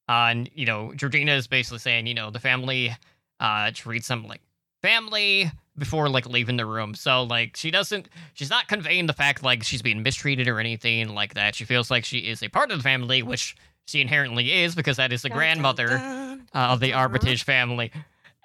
[0.09, 2.95] Uh, and you know, Georgina is basically saying, you know, the family
[3.39, 4.41] uh treats them like
[4.81, 6.93] family before like leaving the room.
[6.95, 11.09] So like she doesn't she's not conveying the fact like she's being mistreated or anything
[11.15, 11.55] like that.
[11.55, 13.55] She feels like she is a part of the family, which
[13.85, 16.97] she inherently is because that is the grandmother uh, of the Mhm.
[16.97, 17.91] Armitage family.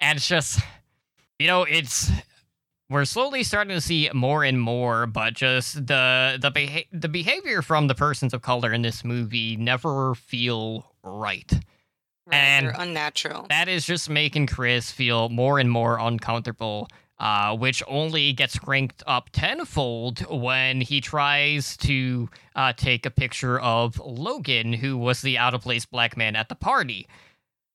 [0.01, 0.59] And it's just,
[1.37, 2.09] you know, it's
[2.89, 7.61] we're slowly starting to see more and more, but just the the beha- the behavior
[7.61, 11.51] from the persons of color in this movie never feel right.
[12.25, 16.87] Right, And unnatural That is just making Chris feel more and more uncomfortable.
[17.19, 23.59] Uh, which only gets cranked up tenfold when he tries to uh, take a picture
[23.59, 27.09] of Logan, who was the out of place black man at the party.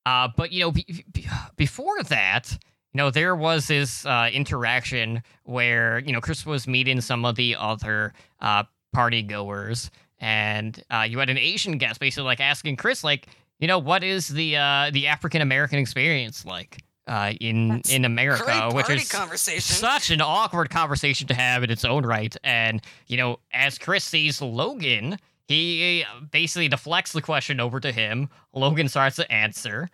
[0.06, 1.26] Uh, but you know, be- be-
[1.56, 7.02] before that, you know, there was this uh, interaction where you know Chris was meeting
[7.02, 12.24] some of the other uh, party goers, and uh, you had an Asian guest basically
[12.24, 13.26] like asking Chris, like,
[13.58, 14.52] you know, what is the
[14.90, 20.20] the African American experience like uh, in That's in America, which is conversation such an
[20.20, 22.34] awkward conversation to have in its own right.
[22.42, 28.28] And, you know, as Chris sees Logan, he basically deflects the question over to him.
[28.52, 29.90] Logan starts to answer.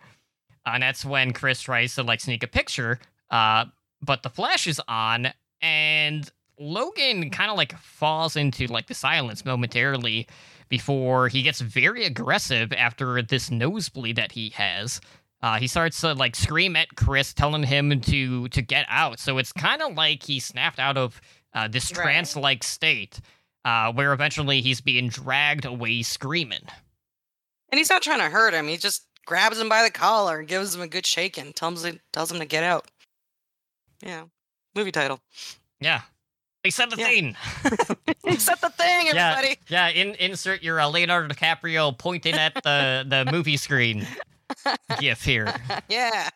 [0.65, 2.99] And that's when Chris tries to, like, sneak a picture.
[3.29, 3.65] Uh,
[4.01, 6.29] but the flash is on, and
[6.59, 10.27] Logan kind of, like, falls into, like, the silence momentarily
[10.69, 15.01] before he gets very aggressive after this nosebleed that he has.
[15.43, 19.19] Uh, he starts to like scream at Chris, telling him to to get out.
[19.19, 21.19] So it's kind of like he snapped out of
[21.53, 22.03] uh, this Right.
[22.03, 23.19] trance-like state,
[23.65, 26.61] uh, where eventually he's being dragged away screaming.
[27.69, 28.67] And he's not trying to hurt him.
[28.67, 31.53] He just grabs him by the collar and gives him a good shaking.
[31.53, 32.89] Tells him tells him to get out.
[34.03, 34.25] Yeah.
[34.75, 35.19] Movie title.
[35.79, 36.01] Yeah,
[36.63, 37.05] they said the Yeah.
[37.07, 37.35] thing.
[38.37, 39.31] Set the thing, Yeah.
[39.37, 39.59] everybody.
[39.67, 44.07] yeah, in, insert your uh, Leonardo DiCaprio pointing at the the movie screen
[44.99, 45.53] gif here.
[45.89, 46.29] Yeah.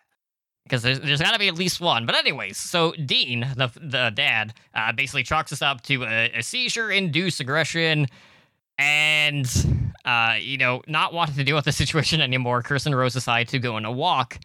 [0.63, 2.05] because there's, there's got to be at least one.
[2.05, 6.41] But anyways, so Dean, the the dad, uh, basically chalks this up to a, a
[6.41, 8.07] seizure-induced aggression,
[8.77, 9.45] and
[10.05, 12.61] uh, you know, not wanting to deal with the situation anymore.
[12.61, 14.39] Chris and Rose decide to go on a walk,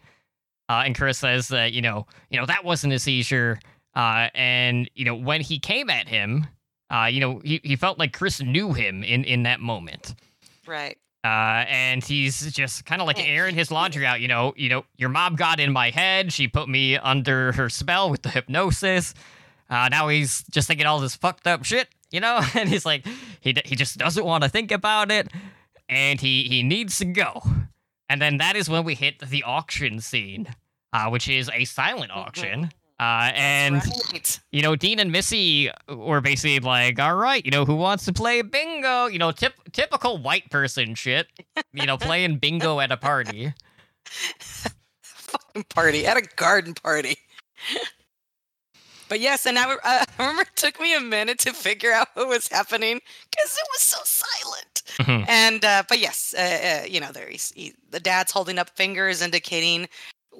[0.69, 3.59] uh, and Chris says that you know, you know that wasn't a seizure,
[3.95, 6.47] uh, and you know when he came at him.
[6.93, 10.13] Uh, you know, he, he felt like Chris knew him in in that moment.
[10.67, 10.97] Right.
[11.23, 14.21] Uh, and he's just kind of like airing his laundry out.
[14.21, 16.33] You know, you know, your mom got in my head.
[16.33, 19.13] She put me under her spell with the hypnosis.
[19.69, 21.87] Uh, now he's just thinking all this fucked up shit.
[22.09, 23.05] You know, and he's like,
[23.39, 25.27] he d- he just doesn't want to think about it,
[25.87, 27.41] and he he needs to go.
[28.09, 30.53] And then that is when we hit the auction scene,
[30.91, 32.71] uh, which is a silent auction.
[33.01, 33.81] Uh, and
[34.13, 34.39] right.
[34.51, 38.13] you know, Dean and Missy were basically like, all right, you know, who wants to
[38.13, 39.07] play bingo?
[39.07, 41.25] You know, tip- typical white person shit.
[41.73, 43.55] You know, playing bingo at a party.
[45.01, 47.17] fucking party at a garden party.
[49.09, 52.27] but yes, and I, I remember it took me a minute to figure out what
[52.27, 52.99] was happening
[53.31, 54.83] because it was so silent.
[54.99, 55.27] Mhm.
[55.27, 58.69] And uh, but yes, uh, uh, you know, there he's, he, the dad's holding up
[58.71, 59.87] fingers indicating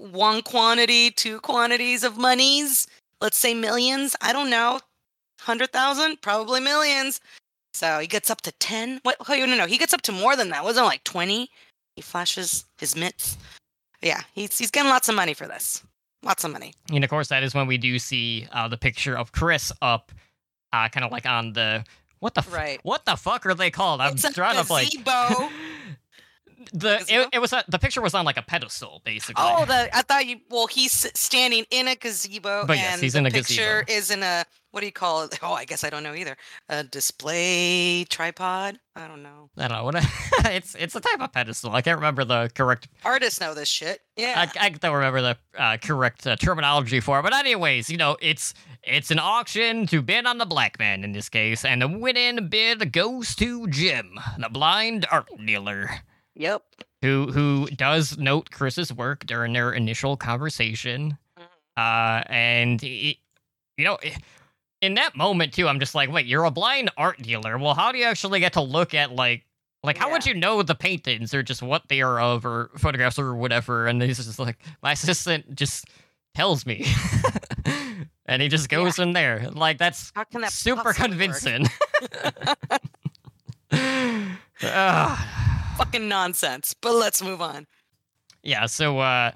[0.01, 2.87] one quantity, two quantities of monies.
[3.21, 4.15] Let's say millions.
[4.21, 4.79] I don't know,
[5.41, 7.19] hundred thousand, probably millions.
[7.73, 8.99] So he gets up to ten.
[9.03, 9.17] What?
[9.29, 10.63] Oh, no, no, he gets up to more than that.
[10.63, 11.49] Wasn't it like twenty?
[11.95, 13.37] He flashes his mitts.
[14.01, 15.83] Yeah, he's he's getting lots of money for this.
[16.23, 16.73] Lots of money.
[16.91, 20.11] And of course, that is when we do see uh, the picture of Chris up,
[20.73, 21.83] uh, kind of like on the
[22.19, 22.79] what the f- Right.
[22.83, 24.01] what the fuck are they called?
[24.01, 24.89] I'm It's trying to like
[26.73, 29.43] the it, it was a, the picture was on like a pedestal basically.
[29.45, 30.37] Oh, the I thought you.
[30.49, 33.97] Well, he's standing in a gazebo, But yes, and he's the in a picture gazebo.
[33.99, 35.37] is in a what do you call it?
[35.43, 36.37] Oh, I guess I don't know either.
[36.69, 38.79] A display tripod.
[38.95, 39.49] I don't know.
[39.57, 39.95] I don't know what
[40.45, 41.71] it's it's a type of pedestal.
[41.73, 44.01] I can't remember the correct Artists know this shit.
[44.15, 44.47] Yeah.
[44.55, 48.17] I, I don't remember the uh, correct uh, terminology for it, but anyways, you know,
[48.21, 48.53] it's
[48.83, 52.47] it's an auction to bid on the black man in this case, and the winning
[52.47, 55.89] bid goes to Jim, the blind art dealer,
[56.35, 56.63] yep.
[57.01, 61.43] who who does note Chris's work during their initial conversation, Mhm.
[61.77, 63.19] uh, and he,
[63.77, 63.97] you know.
[64.81, 67.55] In that moment too, I'm just like, wait, you're a blind art dealer.
[67.59, 69.45] Well, how do you actually get to look at like
[69.83, 73.17] like, how would you know the paintings or just what they are of or photographs
[73.19, 73.87] or whatever?
[73.87, 75.85] And he's just like, my assistant just
[76.35, 76.85] tells me.
[78.27, 79.49] and he just goes in there.
[79.51, 81.67] Like, that's How can that super convincing.
[84.63, 85.47] Ah.
[85.77, 86.75] Fucking nonsense.
[86.79, 87.67] But let's move on.
[88.43, 89.31] yeah, so, uh,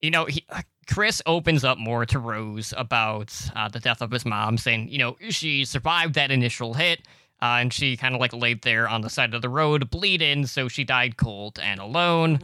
[0.00, 4.10] you know, he, uh, Chris opens up more to Rose about uh, the death of
[4.10, 7.02] his mom, saying, you know, she survived that initial hit.
[7.42, 10.46] Uh, and she kind of like laid there on the side of the road bleeding,
[10.46, 12.38] so she died cold and alone.
[12.38, 12.42] Mhm.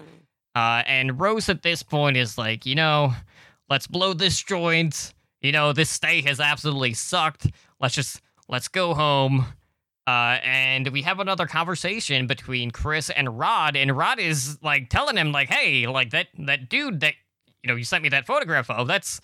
[0.54, 3.14] Uh, and Rose at this point is like, you know,
[3.70, 5.14] let's blow this joint.
[5.40, 7.46] You know, this stay has absolutely sucked.
[7.80, 9.46] Let's just let's go home.
[10.06, 15.16] Uh, and we have another conversation between Chris and Rod, and Rod is like telling
[15.16, 17.14] him, like, hey, like that that dude that
[17.62, 19.20] you know you sent me that photograph of, that's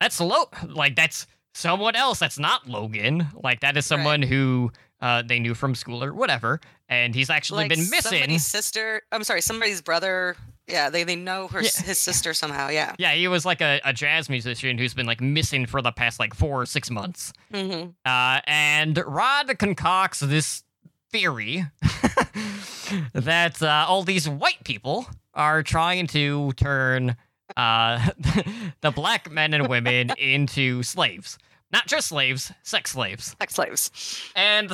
[0.00, 2.18] that's Lo like that's someone else.
[2.18, 3.26] That's not Logan.
[3.42, 3.96] Like that is Right.
[3.98, 8.00] someone who uh they knew from school or whatever, and he's actually Like been missing.
[8.20, 9.02] somebody's sister.
[9.12, 10.36] I'm sorry, somebody's brother.
[10.68, 11.70] Yeah, they they know her Yeah.
[11.84, 12.68] his sister somehow.
[12.68, 12.94] Yeah.
[12.98, 16.18] Yeah, he was like a, a jazz musician who's been like missing for the past
[16.20, 17.32] like four or six months.
[17.52, 17.90] Mm-hmm.
[18.04, 20.62] Uh, and Rod concocts this
[21.10, 21.64] theory
[23.14, 27.16] that uh, all these white people are trying to turn
[27.56, 28.10] uh,
[28.80, 31.38] the black men and women into slaves.
[31.72, 33.34] Not just slaves, sex slaves.
[33.40, 33.90] Sex slaves.
[34.34, 34.70] And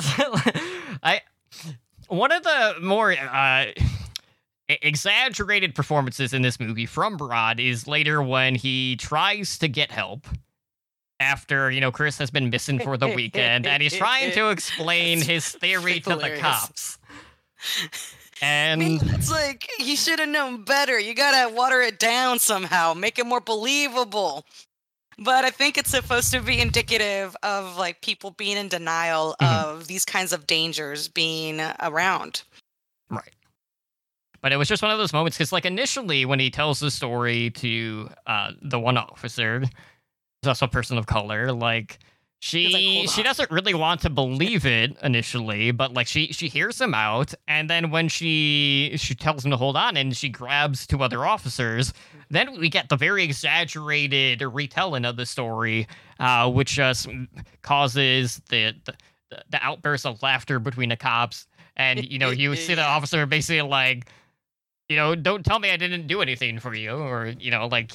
[1.03, 1.21] I,
[2.07, 3.65] one of the more uh,
[4.69, 10.25] exaggerated performances in this movie from Rod is later when he tries to get help
[11.19, 15.21] after you know Chris has been missing for the weekend, and he's trying to explain
[15.21, 16.97] his theory to the cops.
[18.41, 20.99] I mean, And it's like you should have known better.
[20.99, 24.45] You gotta water it down somehow, make it more believable.
[25.17, 29.63] But I think it's supposed to be indicative of like people being in denial Mhm.
[29.63, 32.43] of these kinds of dangers being around.
[33.09, 33.33] Right.
[34.45, 36.91] But it was just one of those moments because, like, initially when he tells the
[36.91, 41.97] story to uh, the one officer, who's also a person of color, like
[42.41, 46.79] she like, she doesn't really want to believe it initially, but like she she hears
[46.79, 50.85] him out, and then when she she tells him to hold on, and she grabs
[50.85, 51.91] two other officers,
[52.29, 55.87] then we get the very exaggerated retelling of the story,
[56.19, 57.09] uh, which just
[57.63, 58.93] causes the, the
[59.49, 61.47] the outburst of laughter between the cops.
[61.77, 64.05] And you know you see the officer basically like
[64.89, 67.91] you know don't tell me i didn't do anything for you or you know like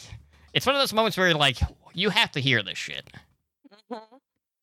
[0.52, 1.58] it's one of those moments where you're like
[1.94, 3.08] you have to hear this shit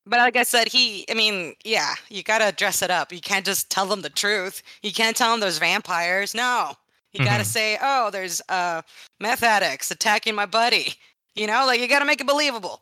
[0.09, 3.11] But like I said, he, I mean, yeah, you gotta dress it up.
[3.11, 4.63] You can't just tell them the truth.
[4.81, 6.33] You can't tell them there's vampires.
[6.33, 6.75] No.
[7.11, 7.47] You gotta Mhm.
[7.47, 8.83] say, oh, there's uh,
[9.19, 10.93] meth addicts attacking my buddy.
[11.35, 12.81] You know, like you gotta make it believable.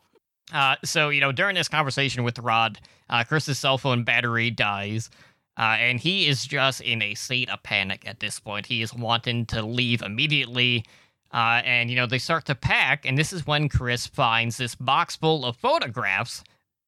[0.52, 2.78] Uh, so you know, during this conversation with Rod,
[3.10, 5.10] uh, Chris's cell phone battery dies,
[5.58, 8.66] uh, and he is just in a state of panic at this point.
[8.66, 10.84] He is wanting to leave immediately.
[11.32, 14.76] Uh, and you know they start to pack, and this is when Chris finds this
[14.76, 16.44] box full of photographs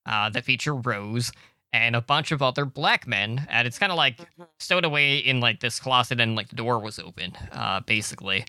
[0.07, 1.33] uh, that feature Rose
[1.73, 4.47] and a bunch of other black men, and it's kind of like Mhm.
[4.61, 8.47] stowed away in like this closet, and like the door was open, uh, basically.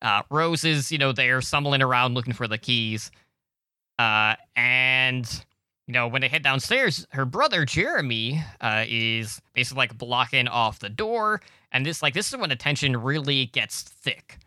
[0.00, 3.10] Uh, Rose is you know there stumbling around looking for the keys,
[3.98, 5.44] uh, and
[5.86, 10.78] you know when they head downstairs, her brother Jeremy uh, is basically like blocking off
[10.78, 11.40] the door,
[11.72, 14.38] and this like this is when the tension really gets thick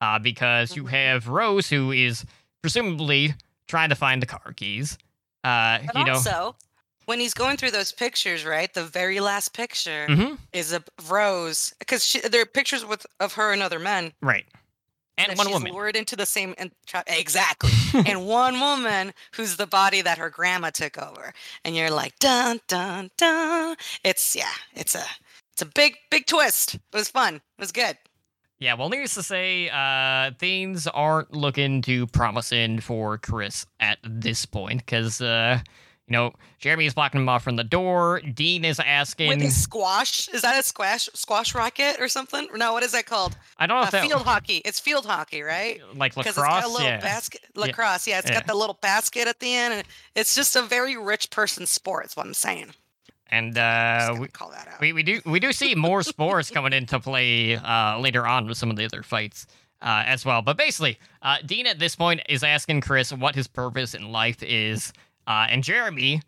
[0.00, 0.90] uh, because you Mhm.
[0.90, 2.24] have Rose who is
[2.60, 3.34] presumably
[3.68, 4.98] trying to find the car keys.
[5.44, 6.56] Uh, But you know, also,
[7.06, 8.72] when he's going through those pictures, right?
[8.72, 13.52] The very last picture Mhm, is of Rose because there are pictures with of her
[13.52, 14.12] and other men.
[14.20, 14.44] right,
[15.18, 15.72] and one she's woman.
[15.72, 16.54] lured into the same
[17.06, 17.72] exactly,
[18.06, 21.32] and one woman who's the body that her grandma took over,
[21.64, 23.76] and you're like dun dun dun.
[24.04, 25.04] It's yeah, it's a
[25.52, 26.74] it's a big big twist.
[26.74, 27.36] It was fun.
[27.36, 27.96] It was good.
[28.58, 34.46] Yeah, well, needless to say, uh, things aren't looking too promising for Chris at this
[34.46, 35.58] point because, uh,
[36.08, 38.20] you know, Jeremy is blocking him off from the door.
[38.34, 39.28] Dean is asking.
[39.28, 42.48] With squash, is that a squash squash rocket or something?
[42.54, 43.36] No, what is that called?
[43.56, 44.62] I don't know Uh, if that field hockey.
[44.64, 45.80] It's field hockey, right?
[45.94, 46.56] like because lacrosse.
[46.58, 48.34] it's got a little yeah, basket lacrosse yeah, it's Yeah.
[48.36, 49.84] got the little basket at the end and
[50.14, 52.72] it's just a very rich person sport is what i'm saying
[53.30, 56.72] and uh, we, call that out we we do we do see more sports coming
[56.72, 59.46] into play uh, later on with some of the other fights.
[59.80, 63.48] Uh, as well, but basically, uh, Dean at this point is asking Chris what his
[63.48, 64.92] purpose in life is,
[65.26, 66.22] uh, and Jeremy,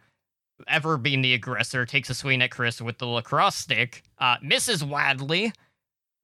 [0.68, 4.82] ever being the aggressor, takes a swing at Chris with the lacrosse stick, uh, misses
[4.84, 5.52] wildly,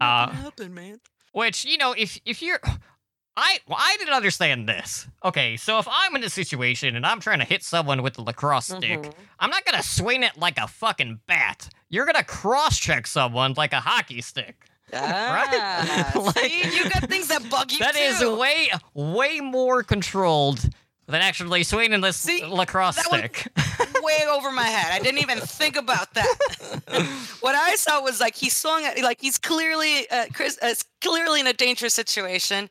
[0.01, 1.01] uh, happened man
[1.33, 2.59] which you know if if you're
[3.37, 5.07] I well, I didn't understand this.
[5.25, 8.23] Okay, so if I'm in a situation and I'm trying to hit someone with the
[8.23, 9.15] lacrosse stick, Mhm.
[9.39, 11.69] I'm not gonna swing it like a fucking bat.
[11.89, 14.67] You're gonna cross check someone like a hockey stick.
[14.93, 18.01] Ah, Like- see, you got things that bug you That too.
[18.01, 20.69] is way way more controlled
[21.11, 23.49] than actually swinging this See, lacrosse stick.
[24.03, 24.93] way over my head.
[24.93, 26.27] I didn't even think about that.
[27.41, 30.85] what I saw was like he swung at like he's clearly uh, Chris uh, is
[31.01, 32.71] clearly in a dangerous situation.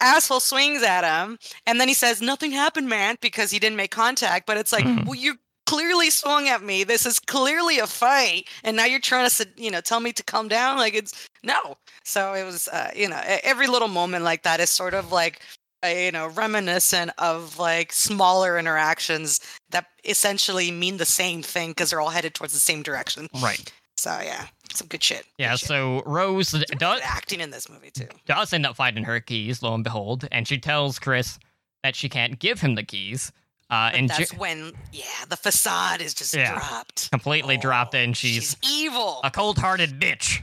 [0.00, 3.90] Asshole swings at him, and then he says nothing happened, man, because he didn't make
[3.90, 4.46] contact.
[4.46, 5.04] But it's like, Mhm.
[5.06, 5.34] well, you
[5.66, 6.84] clearly swung at me.
[6.84, 10.22] This is clearly a fight, and now you're trying to, you know, tell me to
[10.22, 10.76] calm down.
[10.78, 11.76] Like it's no.
[12.04, 15.40] So it was, uh, you know, every little moment like that is sort of like,
[15.84, 22.00] you know, reminiscent of like smaller interactions that essentially mean the same thing because they're
[22.00, 23.28] all headed towards the same direction.
[23.42, 23.72] right.
[23.96, 25.24] So yeah, some good shit.
[25.36, 25.56] good Yeah.
[25.56, 25.66] shit.
[25.68, 28.06] So Rose Some does acting in this movie too.
[28.26, 31.38] does end up finding her keys, lo and behold, and she tells Chris
[31.82, 33.32] that she can't give him the keys.
[33.70, 36.52] Uh, and that's Jer- when, yeah, the facade is just Yeah.
[36.54, 37.10] dropped.
[37.10, 40.40] completely dropped Oh, and she's, evil, a cold-hearted bitch.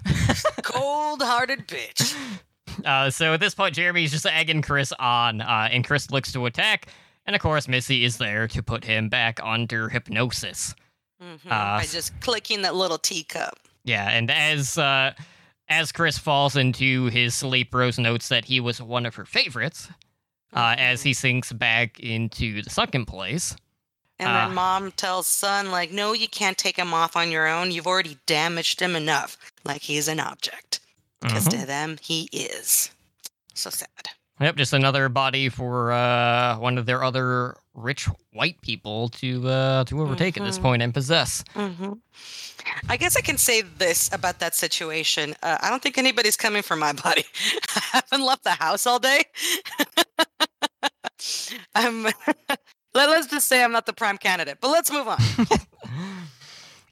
[0.64, 2.14] cold-hearted bitch.
[2.84, 6.46] Uh, so at this point, Jeremy's just egging Chris on, uh, and Chris looks to
[6.46, 6.88] attack.
[7.26, 10.76] And of course, Missy is there to put him back under hypnosis.
[11.24, 13.58] Mhm, Uh, By just clicking that little teacup.
[13.84, 15.14] Yeah, and as uh,
[15.70, 19.88] as Chris falls into his sleep, Rose notes that he was one of her favorites.
[20.54, 21.04] Uh, as Mhm.
[21.06, 23.56] he sinks back into the sunken place.
[24.20, 27.46] And uh, then mom tells son, like, no, you can't take him off on your
[27.48, 27.72] own.
[27.72, 29.36] You've already damaged him enough.
[29.66, 30.80] Like he's an object.
[31.28, 31.60] Because Mhm.
[31.62, 32.92] to them, he is.
[33.54, 33.90] So sad.
[34.40, 39.84] Yep, just another body for uh, one of their other rich white people to uh,
[39.86, 40.62] to overtake at this Mhm.
[40.62, 41.44] point and possess.
[41.54, 41.94] hmm
[42.90, 45.36] I guess I can say this about that situation.
[45.44, 47.24] Uh, I don't think anybody's coming for my body.
[47.76, 49.24] I haven't left the house all day.
[51.76, 52.04] I'm.
[52.94, 55.18] Let, us just say I'm not the prime candidate, but let's move on.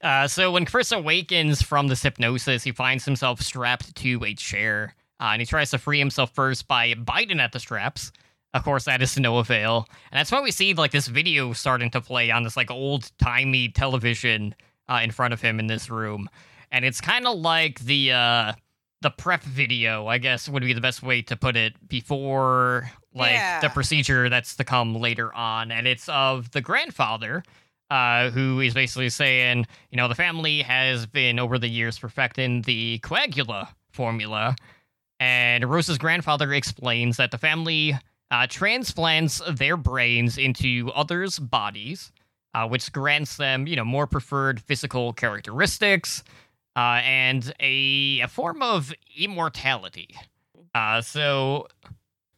[0.04, 4.94] Uh, so when Chris awakens from this hypnosis, he finds himself strapped to a chair,
[5.18, 8.12] uh, and he tries to free himself first by biting at the straps.
[8.52, 11.54] Of course, that is to no avail, and that's why we see like this video
[11.54, 14.54] starting to play on this like old timey television
[14.90, 16.28] uh, in front of him in this room,
[16.70, 18.52] and it's kind of like the uh,
[19.00, 23.62] the prep video, I guess would be the best way to put it before like
[23.62, 27.42] the procedure that's to come later on, and it's of the grandfather
[27.94, 32.62] uh, who is basically saying, you know, the family has been over the years perfecting
[32.62, 34.56] the coagula formula.
[35.20, 37.96] And Rose's grandfather explains that the family
[38.32, 42.10] uh, transplants their brains into others' bodies,
[42.52, 46.24] uh, which grants them, you know, more preferred physical characteristics
[46.74, 50.16] uh, and a, a form of immortality.
[50.74, 51.68] Uh, so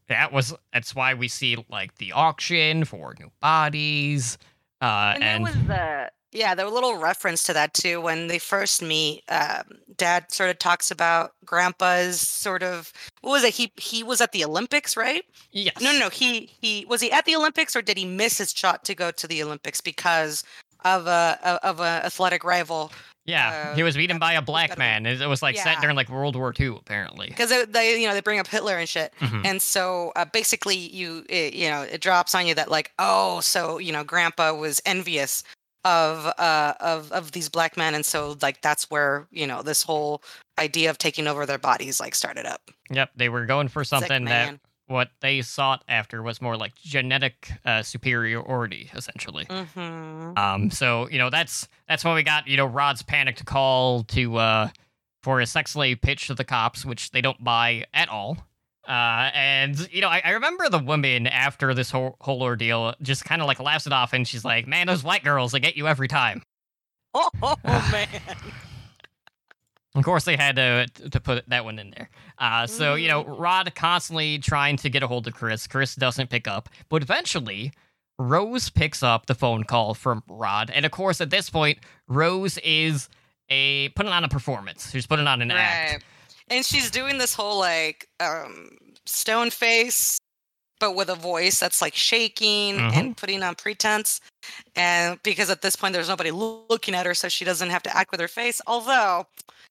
[0.08, 4.36] that was that's why we see like the auction for new bodies.
[4.80, 8.26] Uh, And, and, was the Yeah, there was a little reference to that too when
[8.26, 9.22] they first meet.
[9.28, 9.62] Um,
[9.96, 13.54] Dad sort of talks about Grandpa's sort of what was it?
[13.54, 15.24] He he was at the Olympics, right?
[15.52, 16.08] yes, No, no, no.
[16.10, 19.10] He he was he at the Olympics or did he miss his shot to go
[19.10, 20.44] to the Olympics because
[20.84, 22.92] of a of a athletic rival?
[23.26, 25.04] Yeah, uh, he was beaten by a black man.
[25.04, 27.28] It, it was like set during like World War II, apparently.
[27.28, 29.12] Because they, you know they bring up Hitler and shit.
[29.20, 29.44] Mhm.
[29.44, 33.40] And so uh, basically, you it, you know it drops on you that like oh
[33.40, 35.42] so you know Grandpa was envious
[35.84, 39.82] of uh of of these black men, and so like that's where you know this
[39.82, 40.22] whole
[40.58, 42.70] idea of taking over their bodies like started up.
[42.90, 44.58] Yep, they were going for It's like, something that
[44.88, 49.44] what they sought after was more like genetic uh, superiority, essentially.
[49.46, 50.38] mhm.
[50.38, 54.36] Um, so you know that's that's when we got you know Rod's panicked call to
[54.36, 54.68] uh
[55.22, 58.38] for a sex slave pitch to the cops, which they don't buy at all.
[58.88, 63.24] Uh, and you know I, I remember the woman after this whole whole ordeal just
[63.24, 65.76] kind of like laughs it off, and she's like, "Man, those white girls they get
[65.76, 66.42] you every time."
[67.12, 68.08] Oh, oh, man.
[69.96, 72.10] Of course, they had to to put that one in there.
[72.38, 75.66] Uh, so you know, Rod constantly trying to get a hold of Chris.
[75.66, 77.72] Chris doesn't pick up, but eventually,
[78.18, 81.78] Rose picks up the phone call from Rod, and of course, at this point,
[82.08, 83.08] Rose is
[83.48, 84.90] a putting on a performance.
[84.90, 86.04] She's putting on an act.
[86.48, 88.70] And she's doing this whole like um
[89.06, 90.18] stone face,
[90.78, 92.96] but with a voice that's like shaking Mhm.
[92.96, 94.20] and putting on pretense.
[94.74, 97.96] And because at this point there's nobody looking at her, so she doesn't have to
[97.96, 98.60] act with her face.
[98.66, 99.26] Although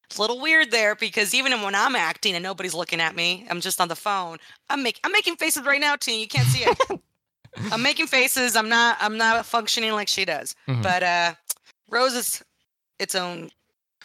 [0.05, 3.45] it's a little weird there because even when I'm acting and nobody's looking at me,
[3.49, 4.37] I'm just on the phone.
[4.69, 6.19] I'm making I'm making faces right now, Teen.
[6.19, 7.01] You can't see it.
[7.71, 8.55] I'm making faces.
[8.55, 10.55] I'm not I'm not functioning like she does.
[10.67, 10.83] Mhm.
[10.83, 11.33] But uh
[11.89, 12.43] Rose is
[12.99, 13.49] its own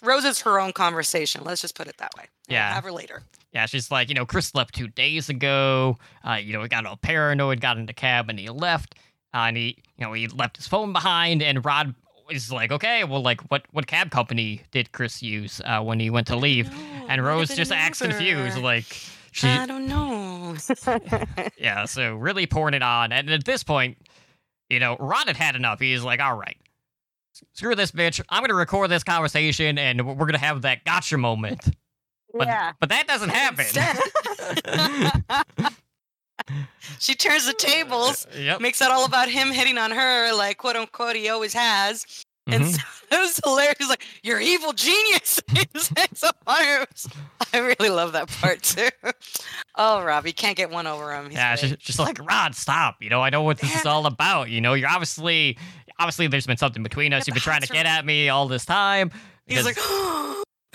[0.03, 1.43] Rose is her own conversation.
[1.45, 2.25] Let's just put it that way.
[2.49, 2.73] Yeah.
[2.73, 3.23] have her later.
[3.53, 5.99] Yeah, she's like, you know, Chris left two days ago.
[6.27, 8.95] Uh, you know, he got all paranoid, got in the cab, and he left.
[9.35, 11.43] Uh, and he, you know, he left his phone behind.
[11.43, 11.95] And Rod
[12.31, 16.11] is like, okay, well, like, what, what cab company did Chris use uh, when he
[16.11, 16.71] went to leave?
[17.09, 18.85] And Rose just acts confused, like
[19.33, 20.57] she, I don't know.
[21.59, 21.85] yeah.
[21.85, 23.13] So really pouring it on.
[23.13, 23.99] And at this point,
[24.69, 25.81] you know, Rod had had enough.
[25.81, 26.57] He's like, all right,
[27.53, 28.21] screw this bitch.
[28.29, 31.61] I'm gonna record this conversation, and we're gonna have that gotcha moment.
[32.33, 32.73] But, yeah.
[32.79, 33.67] but that doesn't happen.
[36.99, 38.61] she turns the tables, yep.
[38.61, 42.25] makes it all about him hitting on her, like quote unquote he always has.
[42.47, 42.73] And Mhm.
[42.75, 42.81] so
[43.17, 43.75] it was hilarious.
[43.79, 45.41] He's like, "You're evil genius."
[46.15, 46.79] So funny.
[46.81, 47.09] Was-
[47.53, 48.89] I really love that part too.
[49.77, 51.27] Oh, Robbie can't get one over him.
[51.27, 52.97] He's yeah, just, just like Rod, stop.
[53.01, 54.51] You know, I know what this is all about.
[54.51, 55.57] You know, you're obviously,
[55.99, 57.27] obviously, there's been something between us.
[57.27, 59.11] You've been trying to get at me all this time.
[59.47, 59.79] He's like,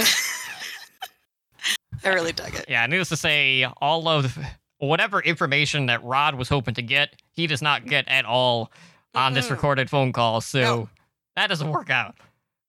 [2.04, 2.66] I really dug it.
[2.68, 4.38] yeah, needless to say, all of
[4.80, 8.72] whatever information that Rod was hoping to get, he does not get at all
[9.14, 10.42] on this recorded phone call.
[10.42, 10.90] So No.
[11.36, 12.16] that doesn't work out.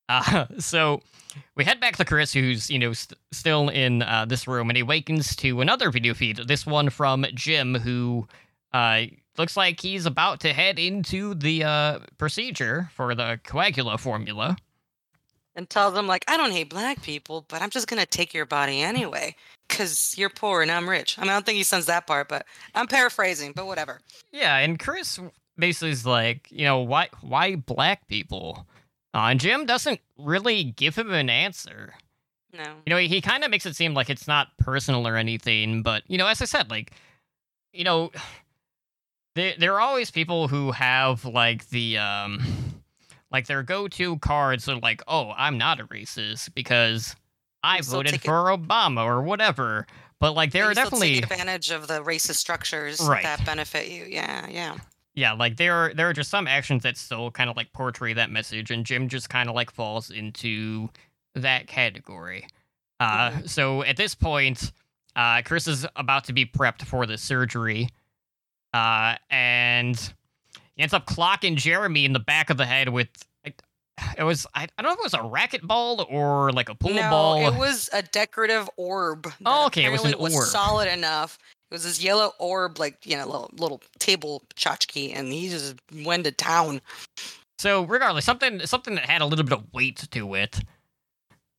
[0.08, 1.02] Uh, so
[1.56, 4.76] we head back to Chris, who's you know st- still in uh, this room, and
[4.76, 6.36] he wakens to another video feed.
[6.46, 8.26] This one from Jim, who
[8.72, 9.02] uh,
[9.36, 14.56] looks like he's about to head into the uh, procedure for the coagula formula.
[15.56, 18.46] and tell them like I don't hate black people, but I'm just gonna take your
[18.46, 19.34] body anyway
[19.68, 21.18] because you're poor and I'm rich.
[21.18, 23.52] I mean, I don't think he sends that part, but I'm paraphrasing.
[23.54, 24.00] But whatever.
[24.32, 25.18] Yeah, and Chris
[25.58, 28.66] basically is like, you know, why why black people?
[29.14, 31.94] Uh, and Jim doesn't really give him an answer.
[32.52, 32.64] No.
[32.84, 35.82] You know, he, he kind of makes it seem like it's not personal or anything,
[35.82, 36.92] but you know, as I said, like,
[37.72, 38.10] you know,
[39.34, 42.40] there there are always people who have like the um,
[43.30, 47.16] like their go-to cards are like, oh, I'm not a racist because
[47.62, 49.86] I voted it- for Obama or whatever.
[50.18, 53.22] But like, there are definitely advantage of the racist structures Right.
[53.22, 54.06] that benefit you.
[54.08, 54.76] Yeah, yeah.
[55.14, 58.14] yeah, like there are there are just some actions that still kind of like portray
[58.14, 60.88] that message, and Jim just kind of like falls into
[61.34, 62.46] that category.
[62.98, 63.48] Uh, Mhm.
[63.50, 64.72] so at this point,
[65.14, 67.90] uh, Chris is about to be prepped for the surgery,
[68.72, 69.98] uh, and
[70.76, 73.08] he ends up clocking Jeremy in the back of the head with.
[74.18, 76.94] It was I, I don't know if it was a racquetball or like a pool
[76.94, 77.46] no, ball.
[77.46, 79.30] it was a decorative orb.
[79.44, 80.32] Oh, okay, it was an orb.
[80.32, 81.38] solid enough.
[81.70, 85.76] It was this yellow orb, like you know, little little table tchotchke, and he just
[86.04, 86.80] went to town.
[87.58, 90.60] so regardless, something something that had a little bit of weight to it.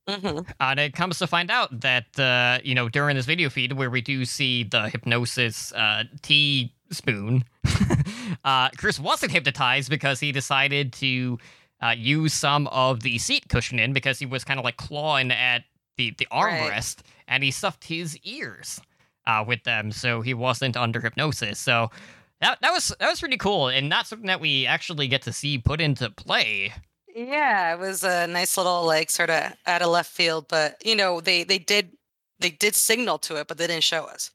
[0.07, 3.49] hmm Uh, and it comes to find out that, uh, you know, during this video
[3.49, 7.43] feed where we do see the hypnosis uh, teaspoon,
[8.45, 11.38] uh, Chris wasn't hypnotized because he decided to
[11.82, 15.32] uh, use some of the seat cushion in because he was kind of like clawing
[15.32, 15.63] at
[15.97, 16.71] the, the Right.
[16.71, 18.80] armrest and he stuffed his ears.
[19.25, 21.59] uh, with them, so he wasn't under hypnosis.
[21.59, 21.91] So
[22.39, 25.34] that that was that was pretty cool, and not something that we actually get to
[25.34, 26.71] see put into play.
[27.13, 30.95] Yeah, it was a nice little like sort of out of left field, but you
[30.95, 31.91] know they they did
[32.39, 34.32] they did signal to it, but they didn't show us.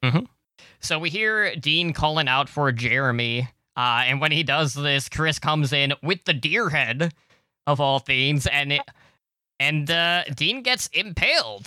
[0.80, 5.38] So we hear Dean calling out for Jeremy, uh, and when he does this, Chris
[5.38, 7.14] comes in with the deer head,
[7.66, 8.82] of all things, and it,
[9.60, 11.66] and uh, Dean gets impaled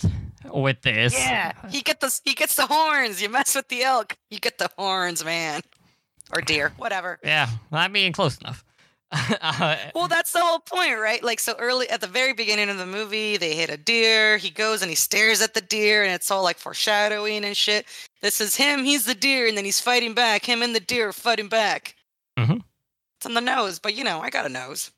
[0.52, 1.14] with this.
[1.14, 3.20] Yeah, he get the he gets the horns.
[3.22, 5.62] You mess with the elk, you get the horns, man,
[6.34, 7.18] or deer, whatever.
[7.24, 8.64] Yeah, I mean, close enough.
[9.40, 11.22] uh, Well, that's the whole point, right?
[11.22, 14.36] Like, so early at the very beginning of the movie, they hit a deer.
[14.36, 17.86] He goes and he stares at the deer, and it's all like foreshadowing and shit.
[18.20, 18.82] This is him.
[18.84, 20.44] He's the deer, and then he's fighting back.
[20.44, 21.94] Him and the deer are fighting back.
[22.36, 22.62] Mhm.
[23.18, 24.90] It's on the nose, but you know, I got a nose.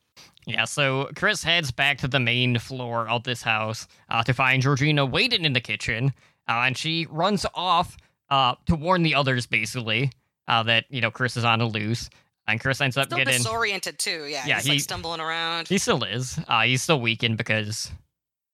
[0.48, 4.62] Yeah, so Chris heads back to the main floor of this house uh, to find
[4.62, 6.12] Georgina waiting in the kitchen,
[6.48, 7.96] uh, and she runs off
[8.30, 10.10] uh, to warn the others, basically,
[10.48, 12.08] uh, that you know Chris is on the loose,
[12.46, 13.34] and Chris ends up Still getting.
[13.36, 14.24] disoriented too.
[14.24, 15.68] Yeah, Yeah, he's he- like stumbling around.
[15.68, 16.38] He still is.
[16.48, 17.90] Uh, he's still weakened because,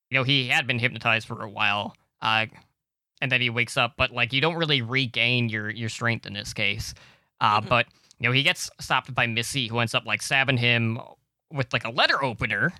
[0.09, 2.45] you know, he had been hypnotized for a while, uh,
[3.21, 3.93] and then he wakes up.
[3.97, 6.93] But like, you don't really regain your your strength in this case.
[7.39, 7.69] Uh, Mhm.
[7.69, 7.85] But
[8.19, 10.99] you know, he gets stopped by Missy, who ends up like stabbing him
[11.51, 12.73] with like a letter opener.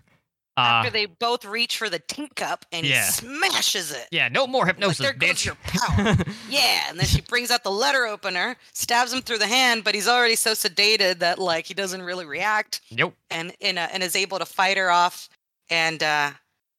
[0.57, 3.03] Uh, After they both reach for the tin cup, and Yeah.
[3.05, 4.07] he smashes it.
[4.09, 6.15] yeah, no more Like, hypnosis, there goes your power.
[6.49, 9.95] Yeah, and then she brings out the letter opener, stabs him through the hand, but
[9.95, 13.15] he's already so sedated that like he doesn't really react, nope.
[13.29, 15.27] and and, uh, and is able to fight her off
[15.69, 16.31] and uh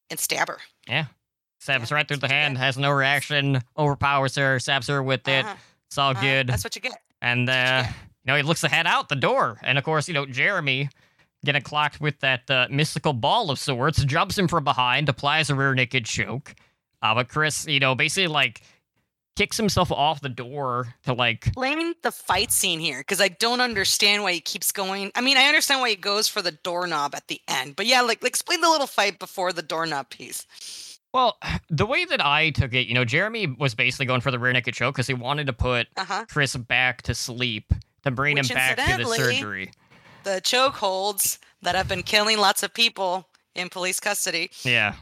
[0.09, 0.59] and stab her.
[0.89, 1.07] Yeah,
[1.61, 5.45] stabs Yeah, right through the hand, has no reaction, overpowers her, stabs her with it.
[5.45, 5.55] Uh-huh,
[5.91, 6.47] It's all uh-huh, good.
[6.47, 6.99] That's what you get.
[7.21, 7.91] And uh, you get.
[7.91, 10.89] you know, he looks to head out the door, and of course, you know, Jeremy
[11.45, 15.55] getting clocked with that uh, mystical ball of sorts, jumps him from behind, applies a
[15.55, 16.55] rear naked choke.
[17.03, 18.63] Uh, but Chris, you know, basically like
[19.37, 23.61] kicks himself off the door to like, Explain the fight scene here, because I don't
[23.61, 25.13] understand why he keeps going.
[25.15, 28.01] I mean, I understand why he goes for the doorknob at the end, but yeah,
[28.01, 30.47] like, like explain the little fight before the doorknob piece.
[31.13, 34.39] well, the way that I took it, you know, Jeremy was basically going for the
[34.39, 36.25] rear naked choke because he wanted to put Uh huh.
[36.31, 37.73] Chris back to sleep
[38.05, 39.71] to bring Which him back to the surgery.
[40.27, 44.51] The chokeholds that have been killing lots of people in police custody.
[44.65, 44.95] Yeah.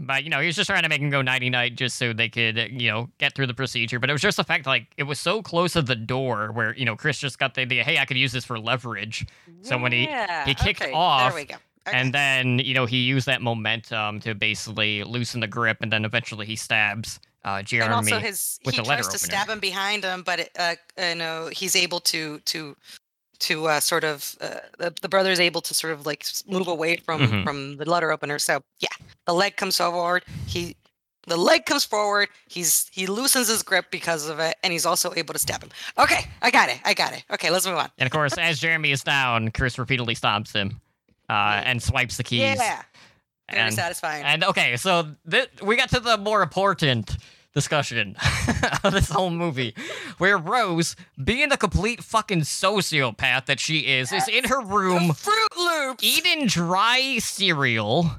[0.00, 2.14] But you know, he was just trying to make him go nighty night just so
[2.14, 3.98] they could, you know, get through the procedure.
[3.98, 6.74] But it was just the fact like it was so close to the door where,
[6.76, 9.26] you know, Chris just got the idea, hey, I could use this for leverage.
[9.60, 10.08] So when he-
[10.46, 11.56] he kicked okay, off, There we go.
[11.86, 11.98] Okay.
[11.98, 16.04] And then, you know, he used that momentum to basically loosen the grip and then
[16.06, 17.86] eventually he stabs uh Jeremy.
[17.86, 19.36] and also his with he the letter tries to opener.
[19.36, 22.76] stab him behind him, but it, uh, you know he's able to to
[23.40, 26.66] to uh, sort of uh, the, the brother is able to sort of like move
[26.68, 27.44] away from Mhm.
[27.44, 28.38] from the letter opener.
[28.38, 28.88] So yeah,
[29.26, 30.24] the leg comes forward.
[30.46, 30.76] He
[31.26, 32.28] the leg comes forward.
[32.48, 35.70] He's he loosens his grip because of it, and he's also able to stab him.
[35.98, 36.78] Okay, I got it.
[36.84, 37.22] I got it.
[37.30, 37.90] Okay, let's move on.
[37.98, 40.80] and of course, as Jeremy is down, Chris repeatedly stomps him
[41.28, 42.40] uh and swipes the keys.
[42.40, 42.82] Yeah,
[43.50, 44.24] very and, satisfying.
[44.24, 47.16] And okay, so th- we got to the more important
[47.58, 48.14] discussion
[48.84, 49.74] of this whole movie,
[50.18, 55.56] where Rose, being the complete fucking sociopath that she is, is in her room Froot
[55.56, 56.04] Loops.
[56.04, 58.10] eating dry cereal,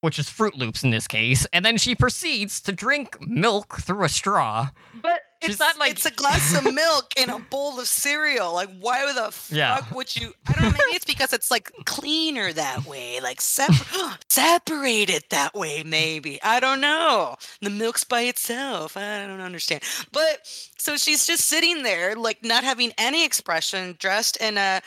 [0.00, 4.04] which is Froot Loops in this case, and then she proceeds to drink milk through
[4.04, 4.68] a straw.
[5.02, 5.13] But
[5.50, 8.52] it's, not like- it's a glass of milk in a bowl of cereal.
[8.54, 9.80] Like, why the fuck Yeah.
[9.94, 10.32] would you?
[10.46, 10.70] I don't know.
[10.70, 15.82] Maybe it's because it's like cleaner that way, like separ- separated that way.
[15.84, 17.36] Maybe I don't know.
[17.60, 18.96] The milk's by itself.
[18.96, 19.82] I don't understand.
[20.12, 20.40] But
[20.78, 24.80] so she's just sitting there, like not having any expression, dressed in a.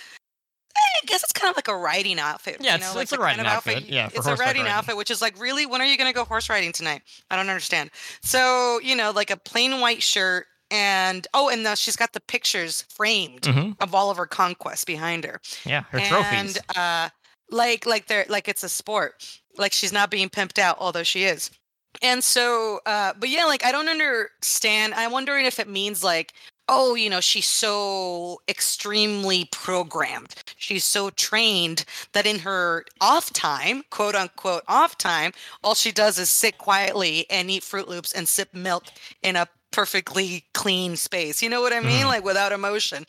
[1.04, 2.58] I guess it's kind of like a riding outfit.
[2.60, 4.28] Yeah, you it's- know, like it's a the kind riding of outfit, yeah, for it's
[4.28, 4.68] a riding riding.
[4.68, 7.02] outfit, which is like, really, when are you going to go horse riding tonight?
[7.30, 7.92] I don't understand.
[8.22, 12.20] So, you know, like a plain white shirt and oh, and now she's got the
[12.22, 15.40] pictures framed hmm of all of her conquests behind her.
[15.66, 16.60] Yeah, her and trophies.
[16.76, 17.10] uh
[17.50, 19.40] like like they're like it's a sport.
[19.58, 21.52] Like she's not being pimped out, although she is.
[22.02, 24.94] And so uh but yeah, like I don't understand.
[24.94, 26.34] I'm wondering if it means like
[26.70, 30.36] Oh, you know, she's so extremely programmed.
[30.58, 35.32] She's so trained that in her off time, quote unquote off time,
[35.64, 38.84] all she does is sit quietly and eat Froot Loops and sip milk
[39.24, 41.42] in a perfectly clean space.
[41.44, 42.04] You know what I mean?
[42.06, 42.08] Mhm.
[42.08, 43.06] Like without emotion.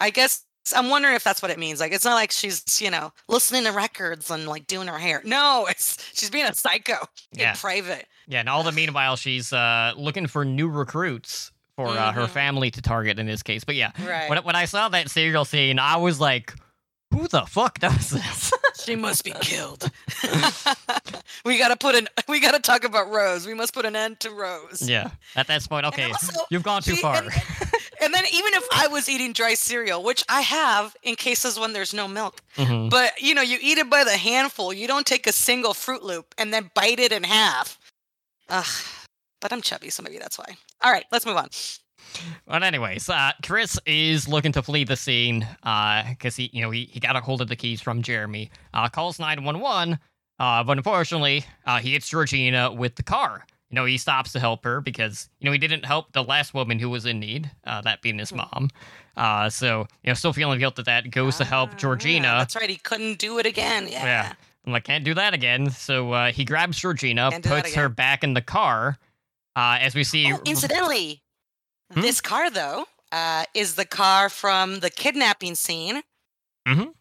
[0.00, 0.44] I guess
[0.76, 1.80] I'm wondering if that's what it means.
[1.80, 5.22] Like it's not like she's, you know, listening to records and like doing her hair.
[5.24, 6.98] No, it's she's being a psycho
[7.32, 7.50] Yeah.
[7.52, 8.06] in private.
[8.28, 11.50] Yeah, and all the meanwhile, she's uh, looking for new recruits
[11.88, 12.30] for uh, her Mhm.
[12.30, 13.64] family to target in this case.
[13.64, 14.28] But yeah, Right.
[14.30, 16.54] when, when I saw that cereal scene, I was like,
[17.12, 18.52] who the fuck does this?
[18.84, 19.90] she must be killed.
[20.22, 20.30] we
[21.44, 23.46] we gotta put an we gotta talk about Rose.
[23.46, 24.88] We must put an end to Rose.
[24.88, 25.10] Yeah.
[25.36, 27.16] At this point, point, okay, also, you've gone too she- far.
[27.16, 27.30] And,
[28.00, 31.72] and then even if I was eating dry cereal, which I have in cases when
[31.74, 32.88] there's no milk, Mhm.
[32.90, 34.72] but you know, you eat it by the handful.
[34.72, 37.78] You don't take a single Froot Loop and then bite it in half.
[38.48, 38.66] Ugh.
[39.40, 40.56] But I'm chubby, so maybe that's why.
[40.84, 41.48] All right, let's move on.
[42.46, 46.84] But anyways, uh, Chris is looking to flee the scene because he, you know, he,
[46.84, 48.50] he got a hold of the keys from Jeremy.
[48.74, 49.98] Uh, calls nine one one,
[50.38, 53.46] uh, but unfortunately, uh, he hits Georgina with the car.
[53.70, 56.52] You know, he stops to help her because you know he didn't help the last
[56.52, 58.68] woman who was in need, uh, that being his mom.
[59.16, 62.28] Uh, so you know, still feeling guilt that that goes to Ah, help yeah, Georgina.
[62.38, 62.68] that's right.
[62.68, 63.88] He couldn't do it again.
[63.88, 64.04] Yeah.
[64.04, 64.32] Yeah.
[64.66, 65.70] I'm like, can't do that again.
[65.70, 68.98] So uh, he grabs Georgina, puts her back in the car.
[69.56, 71.22] Uh, as we see, Oh, incidentally,
[71.92, 72.00] Hmm?
[72.00, 76.02] this car though uh, is the car from the kidnapping scene.
[76.66, 76.94] Mhm.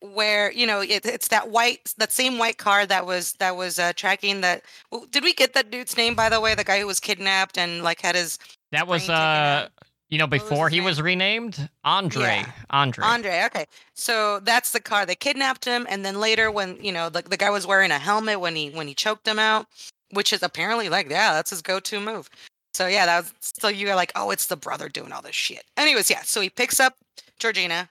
[0.00, 3.78] Where you know it, it's that white, that same white car that was that was
[3.78, 4.64] uh, tracking that.
[4.90, 6.56] Well, did we get that dude's name by the way?
[6.56, 8.36] The guy who was kidnapped and like had his
[8.72, 9.68] that was uh,
[10.08, 10.86] you know, before his he name?
[10.86, 12.22] was renamed Andre.
[12.24, 12.50] Yeah.
[12.70, 13.04] Andre.
[13.04, 13.44] Andre.
[13.46, 17.22] Okay, so that's the car they kidnapped him, and then later when you know the
[17.22, 19.66] the guy was wearing a helmet when he when he choked him out,
[20.12, 22.30] which is apparently like yeah, that's his go-to move.
[22.74, 25.64] So yeah, that was so you're like, oh, it's the brother doing all this shit.
[25.76, 26.94] Anyways, yeah, so he picks up
[27.38, 27.90] Georgina,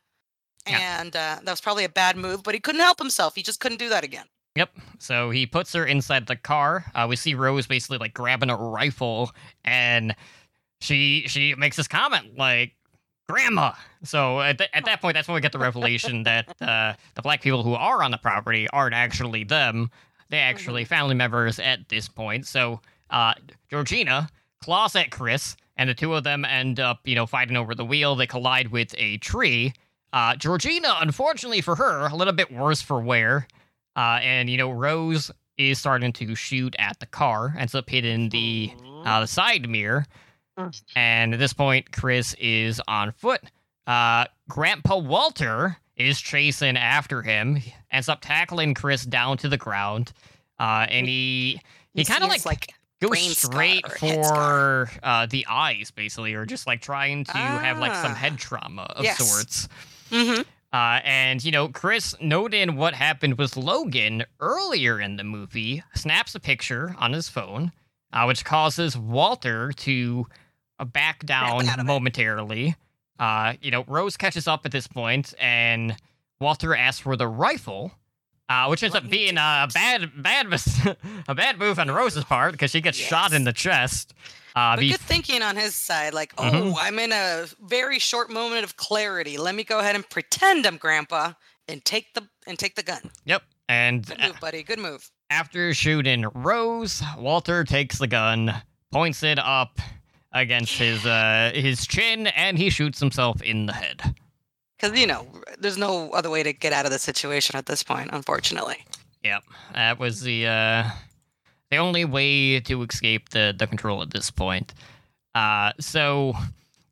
[0.67, 1.01] Yeah.
[1.01, 3.36] and uh, that was probably a bad move, but he couldn't help himself.
[3.36, 4.26] He just couldn't do that again.
[4.55, 4.72] Yep.
[4.99, 6.86] So he puts her inside the car.
[6.95, 9.32] Uh, we see Rose basically like grabbing a rifle,
[9.63, 10.15] and
[10.82, 12.74] she she makes this comment like,
[13.30, 16.93] "Grandma." So at, th- at that point, that's when we get the revelation that uh,
[17.15, 19.89] the black people who are on the property aren't actually them.
[20.32, 22.47] They're actually family members at this point.
[22.47, 22.79] So
[23.09, 23.34] uh,
[23.69, 24.29] Georgina
[24.63, 27.86] claws at Chris, and the two of them end up, you know, fighting over the
[27.86, 28.15] wheel.
[28.15, 29.73] They collide with a tree.
[30.13, 33.47] Uh, Georgina, unfortunately for her, a little bit worse for wear.
[33.95, 38.29] Uh, and you know, Rose is starting to shoot at the car, ends up hitting
[38.29, 38.71] the
[39.05, 40.05] uh, the side mirror.
[40.95, 43.41] And at this point, Chris is on foot.
[43.88, 47.59] Uh, Grandpa Walter is chasing after him,
[47.91, 50.13] ends up tackling Chris down to the ground.
[50.59, 51.59] Uh, and he
[51.93, 52.67] he kind of seems like
[53.01, 54.85] goes straight or head scar.
[54.87, 58.15] for uh, the eyes, basically, or just like trying to have like some Ah.
[58.15, 59.17] head trauma of Yes.
[59.17, 59.67] sorts.
[60.11, 60.41] hmm
[60.73, 66.33] Uh, and you know, Chris noting what happened with Logan earlier in the movie, snaps
[66.35, 67.71] a picture on his phone,
[68.13, 70.27] uh, which causes Walter to
[70.79, 72.67] uh, back down momentarily.
[72.69, 72.75] it.
[73.22, 75.95] Uh, you know, Rose catches up at this point, and
[76.41, 77.91] Walter asks for the rifle,
[78.49, 80.86] uh, which ends Let up being a bad, bad, mis-
[81.28, 84.13] a bad move on Rose's part because she gets shot in the chest.
[84.55, 86.13] Uh, But bef- good thinking on his side.
[86.15, 86.76] Like, oh, Mhm.
[86.80, 89.38] I'm in a very short moment of clarity.
[89.38, 91.34] Let me go ahead and pretend I'm Grandpa
[91.69, 93.11] and take the and take the gun.
[93.24, 93.43] yep.
[93.69, 94.63] And Good move, buddy.
[94.63, 95.09] Good move.
[95.30, 98.53] After shooting Rose, Walter takes the gun,
[98.91, 99.80] points it up
[100.34, 104.15] against his uh his chin, and he shoots himself in the head.
[104.77, 105.27] Because you know,
[105.59, 108.84] there's no other way to get out of the situation at this point, unfortunately.
[109.23, 110.84] Yep, that was the uh
[111.69, 114.73] the only way to escape the the control at this point.
[115.34, 116.34] Uh, so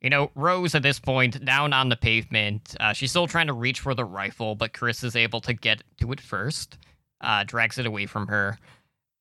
[0.02, 2.76] you know, Rose at this point down on the pavement.
[2.80, 5.84] Uh, she's still trying to reach for the rifle, but Chris is able to get
[6.00, 6.78] to it first.
[7.22, 8.58] Uh, drags it away from her.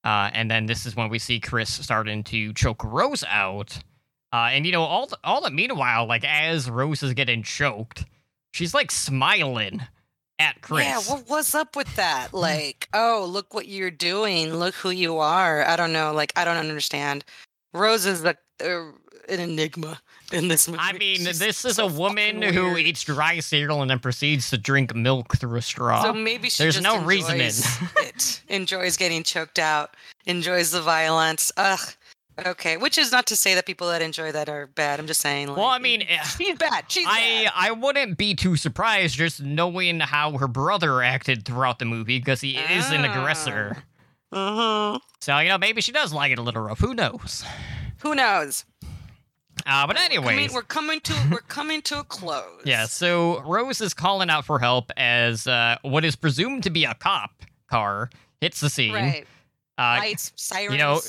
[0.04, 3.76] Uh, and then this is when we see Chris starting to choke Rose out.
[4.32, 8.04] Uh, and you know, all the, all the meanwhile, like as Rose is getting choked,
[8.52, 9.82] she's like smiling
[10.38, 10.84] at Chris.
[10.84, 12.32] Yeah, what was up with that?
[12.32, 14.54] Like, oh, look what you're doing.
[14.54, 15.64] Look who you are.
[15.64, 16.12] I don't know.
[16.12, 17.24] Like, I don't understand.
[17.72, 18.90] Rose is like uh,
[19.28, 19.98] an enigma
[20.32, 20.80] in this movie.
[20.82, 24.50] I mean, She's this is so a woman who eats dry cereal and then proceeds
[24.50, 26.02] to drink milk through a straw.
[26.02, 27.50] So maybe she There's just no reasoning.
[27.96, 28.42] it.
[28.48, 29.96] Enjoys getting choked out.
[30.26, 31.50] Enjoys the violence.
[31.56, 31.80] Ugh.
[32.46, 35.00] Okay, which is not to say that people that enjoy that are bad.
[35.00, 35.48] I'm just saying.
[35.48, 36.84] Like, well, I mean, eh, she's bad.
[36.88, 37.52] She's I bad.
[37.56, 42.40] I wouldn't be too surprised just knowing how her brother acted throughout the movie because
[42.40, 43.82] he is an aggressor.
[44.32, 45.00] Mhm.
[45.20, 46.78] So you know, maybe she does like it a little rough.
[46.80, 47.44] Who knows?
[48.02, 48.64] Who knows?
[49.66, 52.62] Uh, but We're coming- anyways, we're coming to we're coming to a close.
[52.64, 52.86] yeah.
[52.86, 56.94] So Rose is calling out for help as uh, what is presumed to be a
[56.94, 57.32] cop
[57.68, 58.10] car
[58.40, 58.94] hits the scene.
[58.94, 59.26] Right.
[59.78, 60.72] Uh, Lights, sirens.
[60.72, 61.00] you know,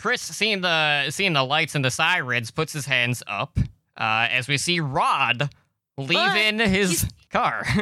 [0.00, 3.58] Chris seeing the seeing the lights and the sirens puts his hands up
[3.96, 5.48] uh, as we see Rod
[5.96, 7.64] leaving his car.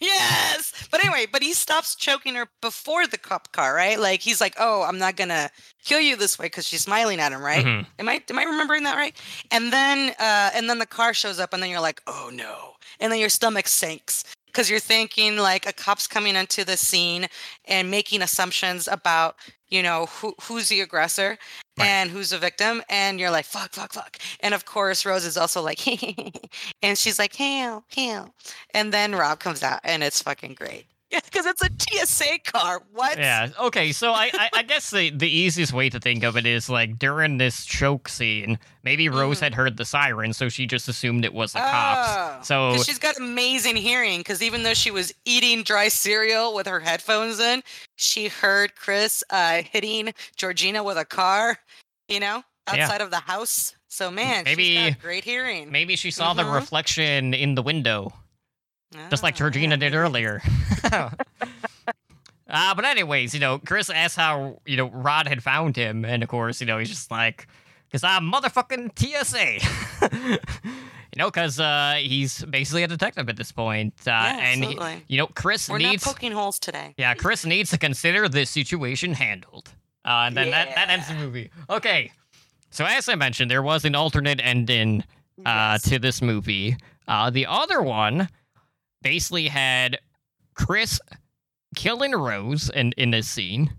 [0.00, 0.88] Yes.
[0.90, 3.98] But anyway, but he stops choking her before the cop car, right?
[3.98, 5.50] Like he's like, "Oh, I'm not gonna
[5.84, 7.64] kill you this way," because she's smiling at him, right?
[7.64, 7.86] Mhm.
[8.00, 9.16] Am I am I remembering that right?
[9.52, 12.74] And then uh, and then the car shows up, and then you're like, "Oh no!"
[13.00, 17.26] And then your stomach sinks because you're thinking like a cop's coming into the scene
[17.66, 19.36] and making assumptions about
[19.74, 21.38] you know, who who's the aggressor
[21.76, 21.86] Right.
[21.88, 24.18] and who's the victim, and you're like, fuck, fuck, fuck.
[24.40, 25.80] And of course, Rose is also like,
[26.82, 28.32] and she's like, hell, hell.
[28.72, 30.86] And then Rod comes out, and it's fucking great.
[31.18, 31.68] Yeah, because it's a
[32.06, 32.82] TSA car.
[32.92, 33.16] What?
[33.18, 33.48] Yeah.
[33.60, 33.92] Okay.
[33.92, 36.98] So I, I, I guess the, the easiest way to think of it is like
[36.98, 39.42] during this choke scene, maybe Rose Mhm.
[39.42, 42.48] had heard the siren, so she just assumed it was the Oh, cops.
[42.48, 44.20] So she's got amazing hearing.
[44.20, 47.62] Because even though she was eating dry cereal with her headphones in,
[47.96, 51.58] she heard Chris uh, hitting Georgina with a car.
[52.08, 52.42] You know,
[52.74, 52.82] Yeah.
[52.84, 53.74] outside of the house.
[53.88, 55.70] So man, Maybe- she's got great hearing.
[55.70, 56.54] maybe she saw the Mhm.
[56.54, 58.12] reflection in the window,
[59.10, 60.42] just like Ah, Georgina yeah, did earlier.
[62.46, 66.22] Uh, but anyways, you know, Chris asked how you know Rod had found him, and
[66.22, 67.46] of course, you know, he's just like,
[67.90, 73.94] "Cause I'm motherfucking TSA," you know, cause uh, he's basically a detective at this point,
[74.06, 75.04] uh, Yeah, and he- absolutely.
[75.08, 76.94] you know, Chris We're needs, not poking holes today.
[76.98, 79.70] yeah, Chris needs to consider this situation handled,
[80.04, 81.50] uh, and then that that ends the movie.
[81.70, 82.12] Okay,
[82.70, 85.02] so as I mentioned, there was an alternate ending
[85.46, 85.82] uh, Yes.
[85.88, 86.76] to this movie.
[87.08, 88.28] Uh, the other one
[89.04, 89.98] basically had
[90.54, 91.00] Chris
[91.76, 93.70] killing Rose in, in this scene.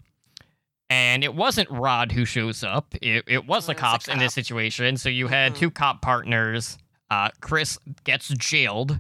[0.90, 2.94] And it wasn't Rod who shows up.
[3.02, 4.98] It, it was It the was cops in this situation.
[4.98, 5.58] So you had Mhm.
[5.58, 6.78] two cop partners.
[7.10, 9.00] Uh, Chris gets jailed.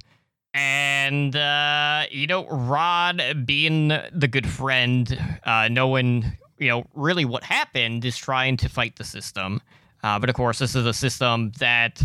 [0.53, 7.43] And, uh, you know, Rod, being the good friend, uh, knowing, you know, really what
[7.43, 9.61] happened, is trying to fight the system.
[10.01, 12.03] Uh, but of course, this is a system that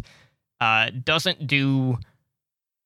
[0.60, 1.98] uh, doesn't do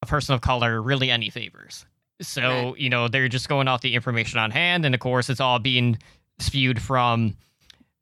[0.05, 1.85] a person of color really any favors.
[2.23, 2.79] So, Right.
[2.79, 4.85] you know, they're just going off the information on hand.
[4.85, 5.99] And of course, it's all being
[6.39, 7.37] spewed from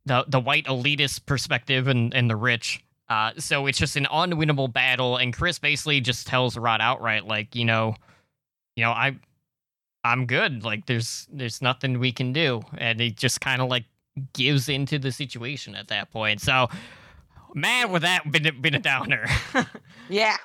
[0.05, 2.85] the, the white elitist perspective and, and the rich.
[3.09, 5.17] Uh, so it's just an unwinnable battle.
[5.17, 7.95] And Chris basically just tells Rod outright, like, you know,
[8.77, 9.17] you know, I,
[10.05, 10.65] I'm good.
[10.65, 12.63] Like, there's, there's nothing we can do.
[12.77, 13.85] And he just kind of like
[14.33, 16.41] gives into the situation at that point.
[16.41, 16.69] So,
[17.55, 19.27] man, would that been been a downer?
[20.09, 20.37] Yeah.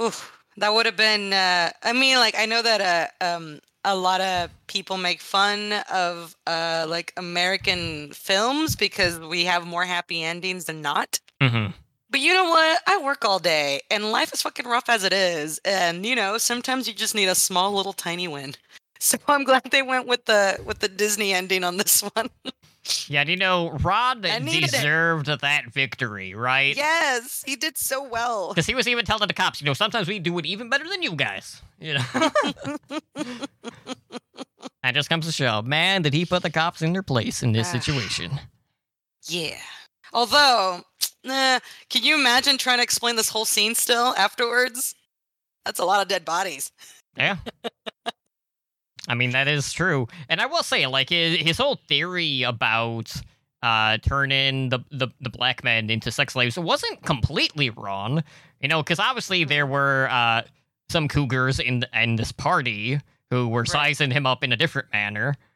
[0.00, 0.39] Oof.
[0.56, 2.80] That would have been uh I mean like I know that
[3.22, 9.44] uh um a lot of people make fun of uh like American films because we
[9.46, 11.20] have more happy endings than not.
[11.40, 11.68] hmm
[12.10, 12.82] But you know what?
[12.86, 15.60] I work all day and life is fucking rough as it is.
[15.64, 18.54] And you know, sometimes you just need a small little tiny win.
[19.02, 22.28] So I'm glad they went with the with the Disney ending on this one.
[23.08, 24.70] Yeah, you know, Rod needed it.
[24.70, 26.74] deserved that victory, right?
[26.74, 28.48] yes, he did so well.
[28.48, 30.88] Because he was even telling the cops, you know, sometimes we do it even better
[30.88, 31.60] than you guys.
[31.78, 32.04] You know?
[34.82, 37.52] that just comes to show, man, did he put the cops in their place in
[37.52, 37.78] this Ah.
[37.78, 38.40] situation?
[39.28, 39.58] Yeah.
[40.12, 40.82] Although,
[41.24, 41.60] eh,
[41.90, 44.94] can you imagine trying to explain this whole scene still afterwards?
[45.66, 46.72] That's a lot of dead bodies.
[47.16, 47.36] Yeah.
[49.10, 50.06] I mean, that is true.
[50.28, 53.12] And I will say, like, his, his whole theory about
[53.62, 58.22] uh, turning the, the, the black men into sex slaves wasn't completely wrong.
[58.60, 60.42] You know, because obviously there were uh,
[60.88, 63.00] some cougars in, in this party
[63.30, 63.68] who were Right.
[63.68, 65.36] sizing him up in a different manner.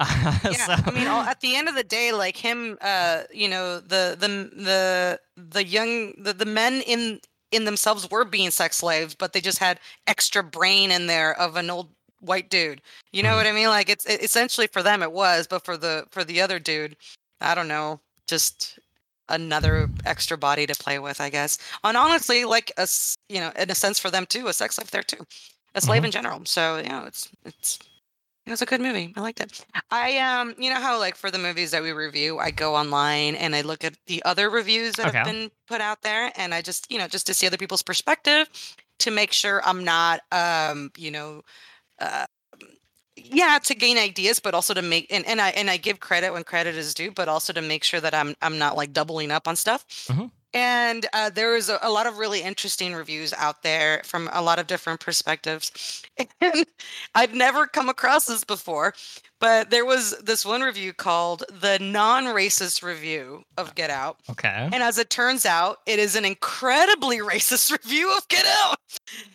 [0.00, 3.48] Yeah, so, I mean, all, at the end of the day, like him, uh, you
[3.50, 7.20] know, the the the the young the, the men in
[7.52, 11.56] in themselves were being sex slaves, but they just had extra brain in there of
[11.56, 11.90] an old
[12.20, 12.80] white dude.
[13.12, 13.36] You know Mhm.
[13.36, 13.68] what I mean?
[13.68, 16.96] Like it's it, essentially for them it was, but for the for the other dude,
[17.40, 18.78] I don't know, just
[19.28, 21.58] another extra body to play with, I guess.
[21.84, 22.86] And honestly, like a
[23.28, 25.24] you know, in a sense for them too, a sex life there too,
[25.74, 26.06] a slave Mhm.
[26.06, 26.40] in general.
[26.46, 27.78] So you know, it's it's
[28.46, 29.12] it was a good movie.
[29.16, 29.64] I liked it.
[29.90, 33.34] I um, you know how like for the movies that we review, I go online
[33.36, 36.62] and I look at the other reviews that have been put out there, and I
[36.62, 38.48] just you know just to see other people's perspective,
[38.98, 41.42] to make sure I'm not um, you know,
[42.00, 42.26] uh,
[43.16, 46.32] yeah, to gain ideas, but also to make and, and I and I give credit
[46.32, 49.30] when credit is due, but also to make sure that I'm I'm not like doubling
[49.30, 49.84] up on stuff.
[50.08, 50.30] Mhm.
[50.52, 54.42] And uh, there was a, a lot of really interesting reviews out there from a
[54.42, 56.02] lot of different perspectives.
[56.40, 56.66] And
[57.14, 58.94] I'd never come across this before,
[59.40, 64.18] but there was this one review called the non-racist review of Get Out.
[64.30, 64.68] okay.
[64.72, 68.78] And as it turns out, it is an incredibly racist review of Get Out.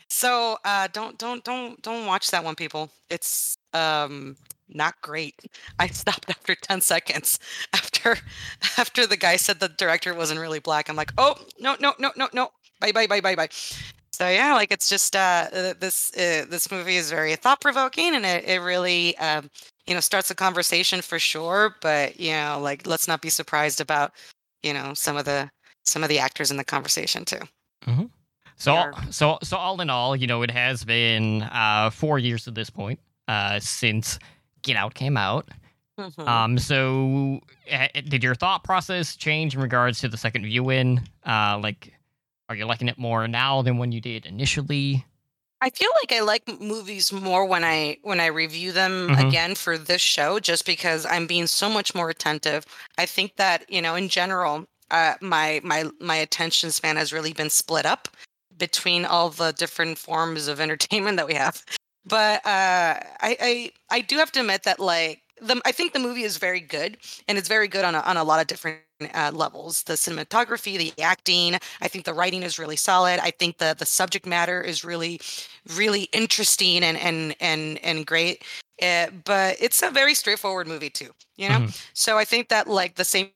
[0.10, 2.90] So uh, don't don't don't don't watch that one, people.
[3.10, 4.38] It's um
[4.70, 5.36] not great.
[5.80, 7.40] I stopped after 10 seconds
[7.74, 8.18] after
[8.78, 10.88] after the guy said the director wasn't really black.
[10.90, 12.50] I'm like, oh no no no no no.
[12.80, 13.50] Bye bye bye bye bye.
[14.12, 18.16] So yeah, like it's just uh uh, this uh, this movie is very thought provoking
[18.16, 19.50] and it, it really um
[19.88, 21.76] you know starts a conversation for sure.
[21.82, 24.12] But you know like let's not be surprised about
[24.64, 25.50] you know some of the
[25.86, 27.40] some of the actors in the conversation too.
[28.58, 32.48] So, are- so, so all in all, you know, it has been uh, four years
[32.48, 34.18] at this point uh, since
[34.62, 35.50] Get Out came out,
[36.00, 36.28] Mhm.
[36.28, 37.40] Um, so
[37.72, 41.02] uh, did your thought process change in regards to the second viewing?
[41.26, 41.94] Uh, like,
[42.50, 45.06] are you liking it more now than when you did initially?
[45.66, 49.20] I feel like I like movies more when I when I review them Mhm.
[49.20, 52.66] again for this show, just because I'm being so much more attentive.
[53.00, 57.34] I think that you know, in general, uh, my my my attention span has really
[57.34, 58.10] been split up
[58.58, 61.64] between all the different forms of entertainment that we have.
[62.06, 66.00] But uh, I, I I do have to admit that like the I think the
[66.00, 66.98] movie is very good,
[67.28, 68.82] and it's very good on a, on a lot of different
[69.14, 69.84] uh, levels.
[69.84, 71.56] The cinematography, the acting.
[71.82, 73.20] I think the writing is really solid.
[73.20, 75.20] I think the the subject matter is really
[75.76, 78.44] really interesting and and and and great.
[78.82, 81.60] Uh, but it's a very straightforward movie too, you know.
[81.60, 81.76] Mhm.
[81.94, 83.32] So I think that like the same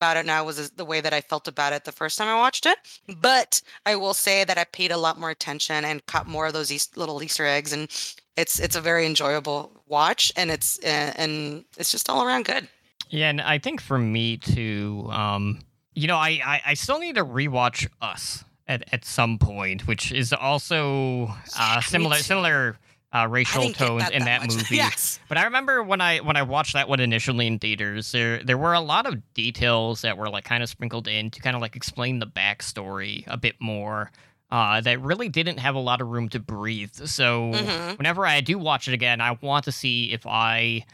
[0.00, 2.36] about it now was the way that I felt about it the first time I
[2.36, 2.78] watched it.
[3.20, 6.52] But I will say that I paid a lot more attention and caught more of
[6.52, 7.88] those Eas- little Easter eggs, and
[8.36, 12.68] it's it's a very enjoyable watch, and it's uh, and it's just all around good.
[13.08, 15.60] Yeah, and I think for me too, um,
[15.94, 20.12] you know, I, I, I still need to rewatch Us at, at some point, which
[20.12, 21.28] is also
[21.58, 22.76] uh, similar similar
[23.14, 24.50] uh, racial tones that in that, much.
[24.56, 24.76] movie.
[24.76, 25.20] yes.
[25.28, 28.58] But I remember when I when I watched that one initially in theaters, there there
[28.58, 31.62] were a lot of details that were like kind of sprinkled in to kind of
[31.62, 34.10] like explain the backstory a bit more.
[34.48, 36.94] Uh, that really didn't have a lot of room to breathe.
[36.94, 37.98] So Mhm.
[37.98, 40.84] whenever I do watch it again, I want to see if I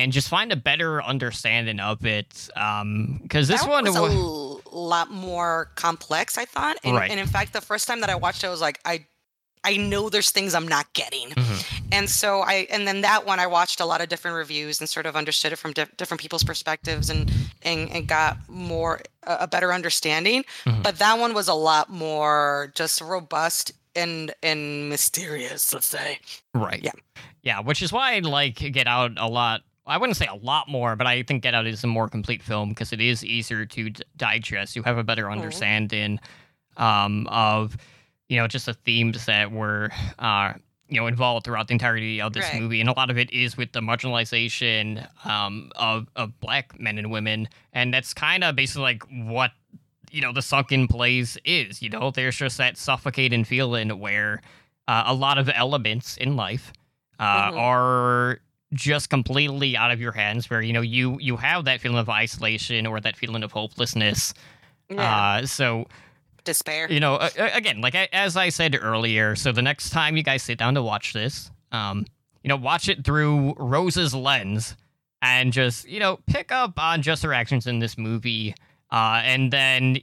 [0.00, 2.48] can just find a better understanding of it.
[2.56, 6.76] Um, because this that one, was a lot more complex, I thought.
[6.84, 7.10] And, Right.
[7.10, 9.06] and in fact, the first time that I watched it, I was like, I,
[9.64, 11.30] I know there's things I'm not getting.
[11.30, 11.64] Mhm.
[11.92, 14.88] And so I, and then that one, I watched a lot of different reviews and
[14.88, 17.30] sort of understood it from di- different people's perspectives and,
[17.62, 20.44] and, and got more, a a better understanding.
[20.66, 20.82] Mhm.
[20.82, 26.18] But that one was a lot more just robust and, and mysterious, let's say.
[26.54, 26.92] right, Yeah.
[27.42, 29.62] yeah, which is why I like Get Out a lot.
[29.86, 32.42] I wouldn't say a lot more, but I think Get Out is a more complete
[32.42, 34.74] film because it is easier to d- digest.
[34.76, 36.18] You have a better understanding
[36.76, 37.76] um, of,
[38.28, 40.54] you know, just the themes that were, uh,
[40.88, 42.60] you know, involved throughout the entirety of this Right.
[42.60, 46.98] movie, and a lot of it is with the marginalization um, of of black men
[46.98, 49.52] and women, and that's kind of basically like what
[50.10, 51.82] you know the sunken place is.
[51.82, 54.42] You know, there's just that suffocating feeling where
[54.88, 56.72] uh, a lot of elements in life
[57.18, 57.58] uh, Mhm.
[57.58, 58.38] are
[58.72, 62.08] just completely out of your hands where you know you you have that feeling of
[62.08, 64.34] isolation or that feeling of hopelessness
[64.90, 65.38] Yeah.
[65.42, 65.86] uh so
[66.44, 66.90] Despair.
[66.90, 70.22] you know uh, again like I, as i said earlier so the next time you
[70.22, 72.06] guys sit down to watch this um
[72.42, 74.76] you know watch it through rose's lens
[75.22, 78.52] and just you know pick up on just her actions in this movie
[78.90, 79.96] uh and then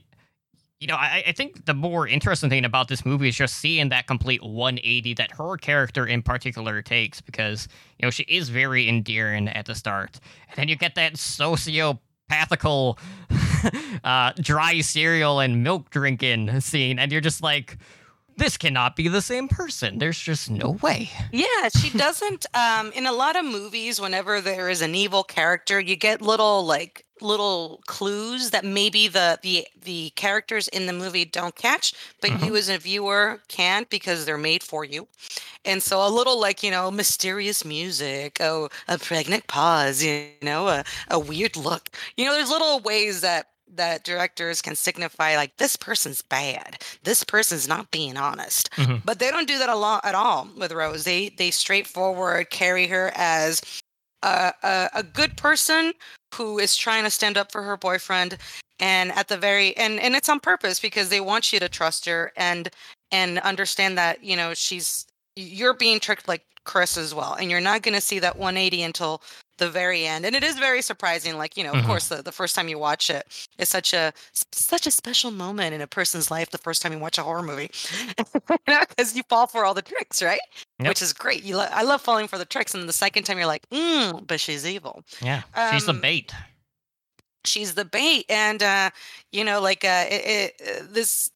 [0.84, 3.88] you know I, I think the more interesting thing about this movie is just seeing
[3.88, 7.68] that complete 180 that her character in particular takes because
[7.98, 10.20] you know she is very endearing at the start.
[10.50, 12.98] And then you get that sociopathical
[14.04, 17.78] uh, dry cereal and milk drinking scene, and you're just like,
[18.36, 19.98] this cannot be the same person.
[19.98, 21.10] There's just no way.
[21.32, 22.46] Yeah, she doesn't.
[22.54, 26.64] Um, in a lot of movies, whenever there is an evil character, you get little
[26.64, 32.30] like little clues that maybe the the the characters in the movie don't catch, but
[32.30, 32.44] Mm-hmm.
[32.44, 35.08] you as a viewer can't because they're made for you.
[35.64, 40.68] And so a little like you know mysterious music, oh a pregnant pause, you know
[40.68, 41.90] a a weird look.
[42.16, 47.24] You know, there's little ways that that directors can signify like this person's bad, this
[47.24, 48.70] person's not being honest.
[48.72, 49.04] Mhm.
[49.04, 51.04] But they don't do that a lot at all with Rose.
[51.04, 53.60] They they straightforward carry her as
[54.22, 55.92] a, a a good person
[56.34, 58.38] who is trying to stand up for her boyfriend,
[58.80, 62.06] and at the very and and it's on purpose because they want you to trust
[62.06, 62.70] her and
[63.12, 65.06] and understand that you know she's
[65.36, 68.82] you're being tricked like Chris as well, and you're not going to see that 180
[68.82, 69.22] until
[69.58, 71.86] the very end and it is very surprising like you know of Mhm.
[71.86, 73.24] course the, the first time you watch it
[73.58, 74.12] it's such a
[74.52, 77.42] such a special moment in a person's life the first time you watch a horror
[77.42, 77.70] movie
[78.66, 80.40] because you fall for all the tricks right
[80.80, 80.88] Yep.
[80.88, 83.22] which is great you lo- i love falling for the tricks and then the second
[83.24, 86.34] time you're like mm, but she's evil Yeah, she's the Um, bait.
[87.44, 88.90] she's the bait and uh
[89.32, 91.30] you know like uh it, it, this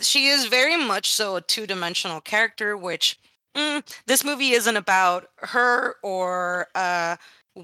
[0.00, 3.18] she is very much so a two-dimensional character which
[3.54, 7.16] mm, this movie isn't about her or uh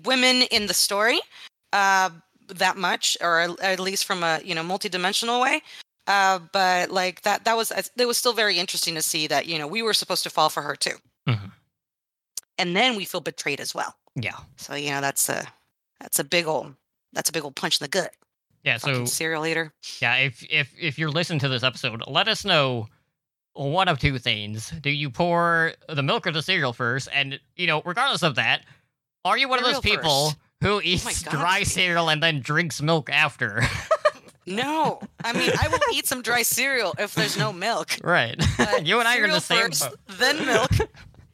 [0.05, 1.20] women in the story
[1.73, 2.10] uh
[2.48, 5.60] that much or at- least from a you know multi-dimensional way
[6.06, 9.59] uh but like that that was it was still very interesting to see that you
[9.59, 10.97] know we were supposed to fall for her too
[11.28, 11.52] Mhm.
[12.59, 15.44] and then we feel betrayed as well Yeah, so you know that's a
[16.01, 16.74] that's a big old
[17.12, 18.12] that's a big old punch in the gut
[18.64, 18.77] yeah.
[18.77, 22.44] So fucking serial eater yeah, if if if you're listening to this episode, let us
[22.44, 22.86] know
[23.55, 27.09] one of two things: do you pour the milk or the cereal first?
[27.12, 28.64] And you know, regardless of that,
[29.24, 33.11] are you one of those people who eats God, dry cereal and then drinks milk
[33.11, 33.62] after.
[34.44, 37.97] No, I mean I will eat some dry cereal if there's no milk.
[38.03, 38.35] right.
[38.82, 39.99] You and I are in the same first, boat.
[40.19, 40.70] then milk,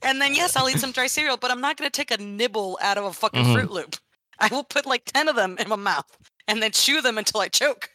[0.02, 1.38] and then yes, I'll eat some dry cereal.
[1.38, 3.54] But I'm not gonna take a nibble out of a fucking Mhm.
[3.56, 3.96] Froot Loop.
[4.38, 6.04] I will put like ten of them in my mouth
[6.48, 7.88] and then chew them until I choke.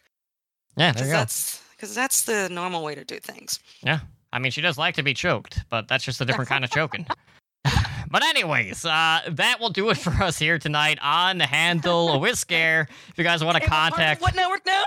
[0.78, 1.18] Yeah, there you go.
[1.20, 3.60] that's because that's the normal way to do things.
[3.84, 4.00] Yeah.
[4.32, 6.72] I mean, she does like to be choked, but that's just a different kind of
[6.72, 7.06] choking.
[8.14, 12.88] But anyways, uh, that will do it for us here tonight on Handle with Scare.
[13.10, 14.84] If you guys want to Hey, we're part of contact what network now?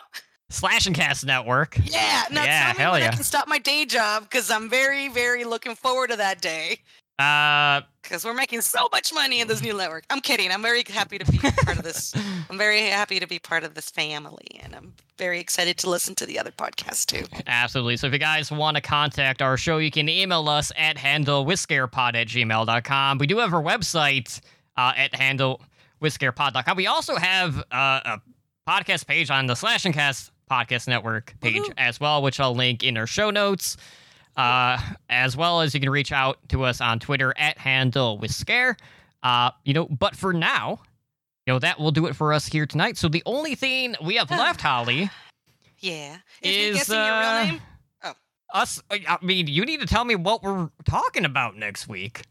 [0.49, 3.09] Slash and Cast Network, Yeah, now Yeah, tell me hell when yeah.
[3.09, 6.79] I can stop my day job because I'm very, very looking forward to that day.
[7.19, 10.05] Uh, Because we're making so much money in this new network.
[10.11, 10.51] I'm kidding.
[10.53, 12.15] I'm very happy to be part of this.
[12.51, 16.15] I'm very happy to be part of this family, and I'm very excited to listen
[16.17, 17.25] to the other podcasts too.
[17.47, 17.97] Absolutely.
[17.97, 22.15] So if you guys want to contact our show, you can email us at handlewithscarepod
[22.15, 23.19] at gmail.com.
[23.19, 24.41] We do have our website
[24.77, 26.77] uh, at handlewithscarepod.com.
[26.77, 28.21] We also have uh, a
[28.69, 31.73] podcast page on the Slash and Cast Podcast Network page Woohoo.
[31.79, 33.77] as well, which I'll link in our show notes.
[34.37, 38.31] Uh, as well as you can reach out to us on Twitter at handle with
[38.31, 38.77] scare.
[39.23, 40.81] Uh, you know, but for now,
[41.47, 42.99] you know, that will do it for us here tonight.
[42.99, 45.11] So the only thing we have left, Holly,
[45.79, 46.19] Yeah.
[46.43, 47.63] Is, is guessing your uh, real name?
[48.53, 48.83] us.
[48.91, 52.23] I mean, you need to tell me what we're talking about next week.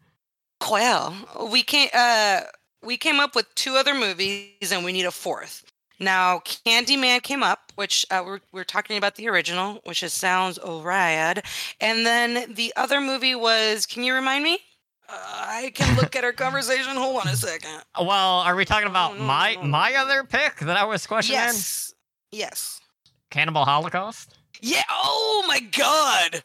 [0.69, 1.15] Well,
[1.51, 2.41] we came uh
[2.83, 5.63] we came up with two other movies and we need a fourth.
[5.99, 10.59] Now, Candyman came up, which uh, we're we're talking about the original, which is sounds
[10.63, 11.45] rad,
[11.79, 13.85] and then the other movie was.
[13.85, 14.59] Can you remind me?
[15.07, 16.95] Uh, I can look at our conversation.
[16.95, 17.83] Hold on a second.
[17.99, 21.39] Well, are we talking about no, my no, my other pick that I was questioning?
[21.41, 21.93] Yes.
[22.31, 22.81] Yes.
[23.29, 24.35] Cannibal Holocaust.
[24.61, 24.83] Yeah.
[24.89, 26.43] Oh my god.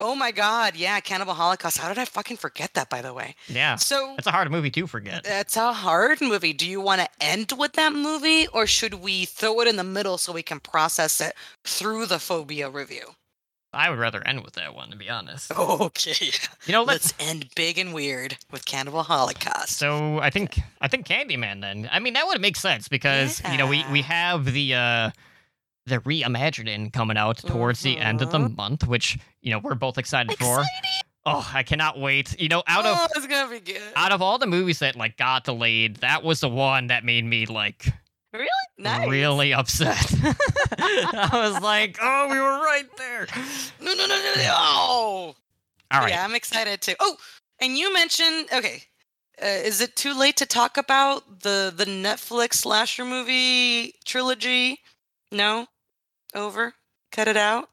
[0.00, 0.76] Oh my god.
[0.76, 1.78] Yeah, Cannibal Holocaust.
[1.78, 2.88] How did I fucking forget that?
[2.88, 3.34] By the way.
[3.48, 5.22] Yeah, So it's a hard movie to forget.
[5.26, 6.52] It's a hard movie.
[6.52, 9.84] Do you want to end with that movie or should we throw it in the
[9.84, 11.34] middle so we can process it
[11.64, 13.14] through the phobia review?
[13.72, 15.52] I would rather end with that one, to be honest.
[15.52, 16.30] Okay.
[16.64, 17.12] You know, let's.
[17.18, 19.76] Let's end big and weird with Cannibal Holocaust.
[19.78, 21.60] So I think I think Candyman.
[21.60, 25.10] Then I mean that would make sense because you know we we have the uh
[25.88, 28.56] the reimagining coming out towards the end of the Mhm.
[28.56, 30.64] month, which you know we're both excited for.
[31.26, 32.40] Oh, I cannot wait.
[32.40, 33.82] You know, out of oh, it's gonna be good.
[33.96, 37.24] out of all the movies that like got delayed, that was the one that made
[37.24, 37.86] me like
[38.32, 38.48] really?
[38.78, 39.08] Nice.
[39.08, 39.96] really upset.
[40.78, 43.26] I was like, oh, we were right there.
[43.80, 44.54] No, no, no, no, no.
[44.56, 45.34] Oh.
[45.90, 46.10] All right.
[46.10, 46.94] Yeah, I'm excited too.
[47.00, 47.16] Oh,
[47.60, 48.82] and you mentioned okay.
[49.40, 54.80] Uh, is it too late to talk about the the Netflix slasher movie trilogy?
[55.30, 55.66] No,
[56.34, 56.74] over.
[57.12, 57.70] Cut it out.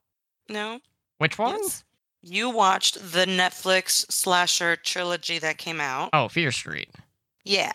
[0.50, 0.80] No.
[1.18, 1.58] Which one?
[1.62, 1.84] Yes.
[2.22, 6.10] You watched the Netflix slasher trilogy that came out.
[6.14, 6.90] Oh, Fear Street.
[7.44, 7.72] Yeah.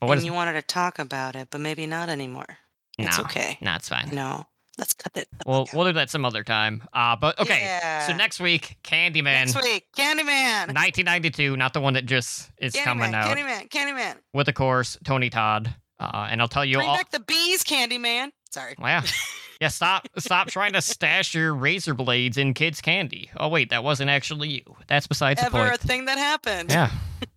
[0.00, 2.58] But what and is you wanted to talk about it, but maybe not anymore.
[2.98, 3.58] It's no, okay.
[3.60, 4.10] No, it's fine.
[4.12, 4.46] No.
[4.78, 5.26] Let's cut it.
[5.44, 6.84] We'll we'll do that some other time.
[6.92, 8.04] Uh, but okay.
[8.06, 10.68] So next week, Candyman, Next week, Candyman.
[10.68, 13.36] 1992, not the one that just is coming Candyman, out.
[13.36, 14.14] Candyman, Candyman.
[14.32, 15.74] With of course Tony Todd.
[15.98, 16.96] Uh, and I'll tell you Bring all.
[16.96, 18.30] back the bees, Candyman.
[18.50, 18.76] Sorry.
[18.78, 19.02] Well, yeah.
[19.60, 23.30] Yeah, stop stop trying to stash your razor blades in kids' candy.
[23.36, 24.76] Oh wait, that wasn't actually you.
[24.86, 25.64] That's besides the point.
[25.66, 26.70] Ever a thing that happened.
[26.70, 26.90] Yeah.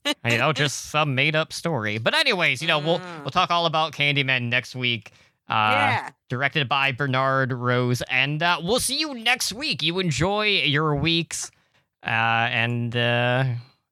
[0.30, 1.98] you know, just some made up story.
[1.98, 3.22] But anyways, you know, we'll Mm.
[3.22, 5.12] we'll talk all about Candyman next week.
[5.50, 6.10] Uh yeah.
[6.30, 8.04] directed by Bernard Rose.
[8.04, 9.82] And uh, we'll see you next week.
[9.82, 11.50] You enjoy your weeks.
[12.06, 13.46] Uh and uh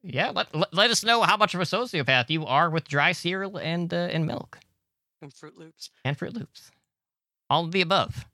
[0.04, 3.12] yeah, let, let, let us know how much of a sociopath you are with dry
[3.12, 4.60] cereal and uh, and milk
[5.22, 5.90] And Froot Loops.
[6.06, 6.70] and Froot Loops.
[7.50, 8.26] All of the above.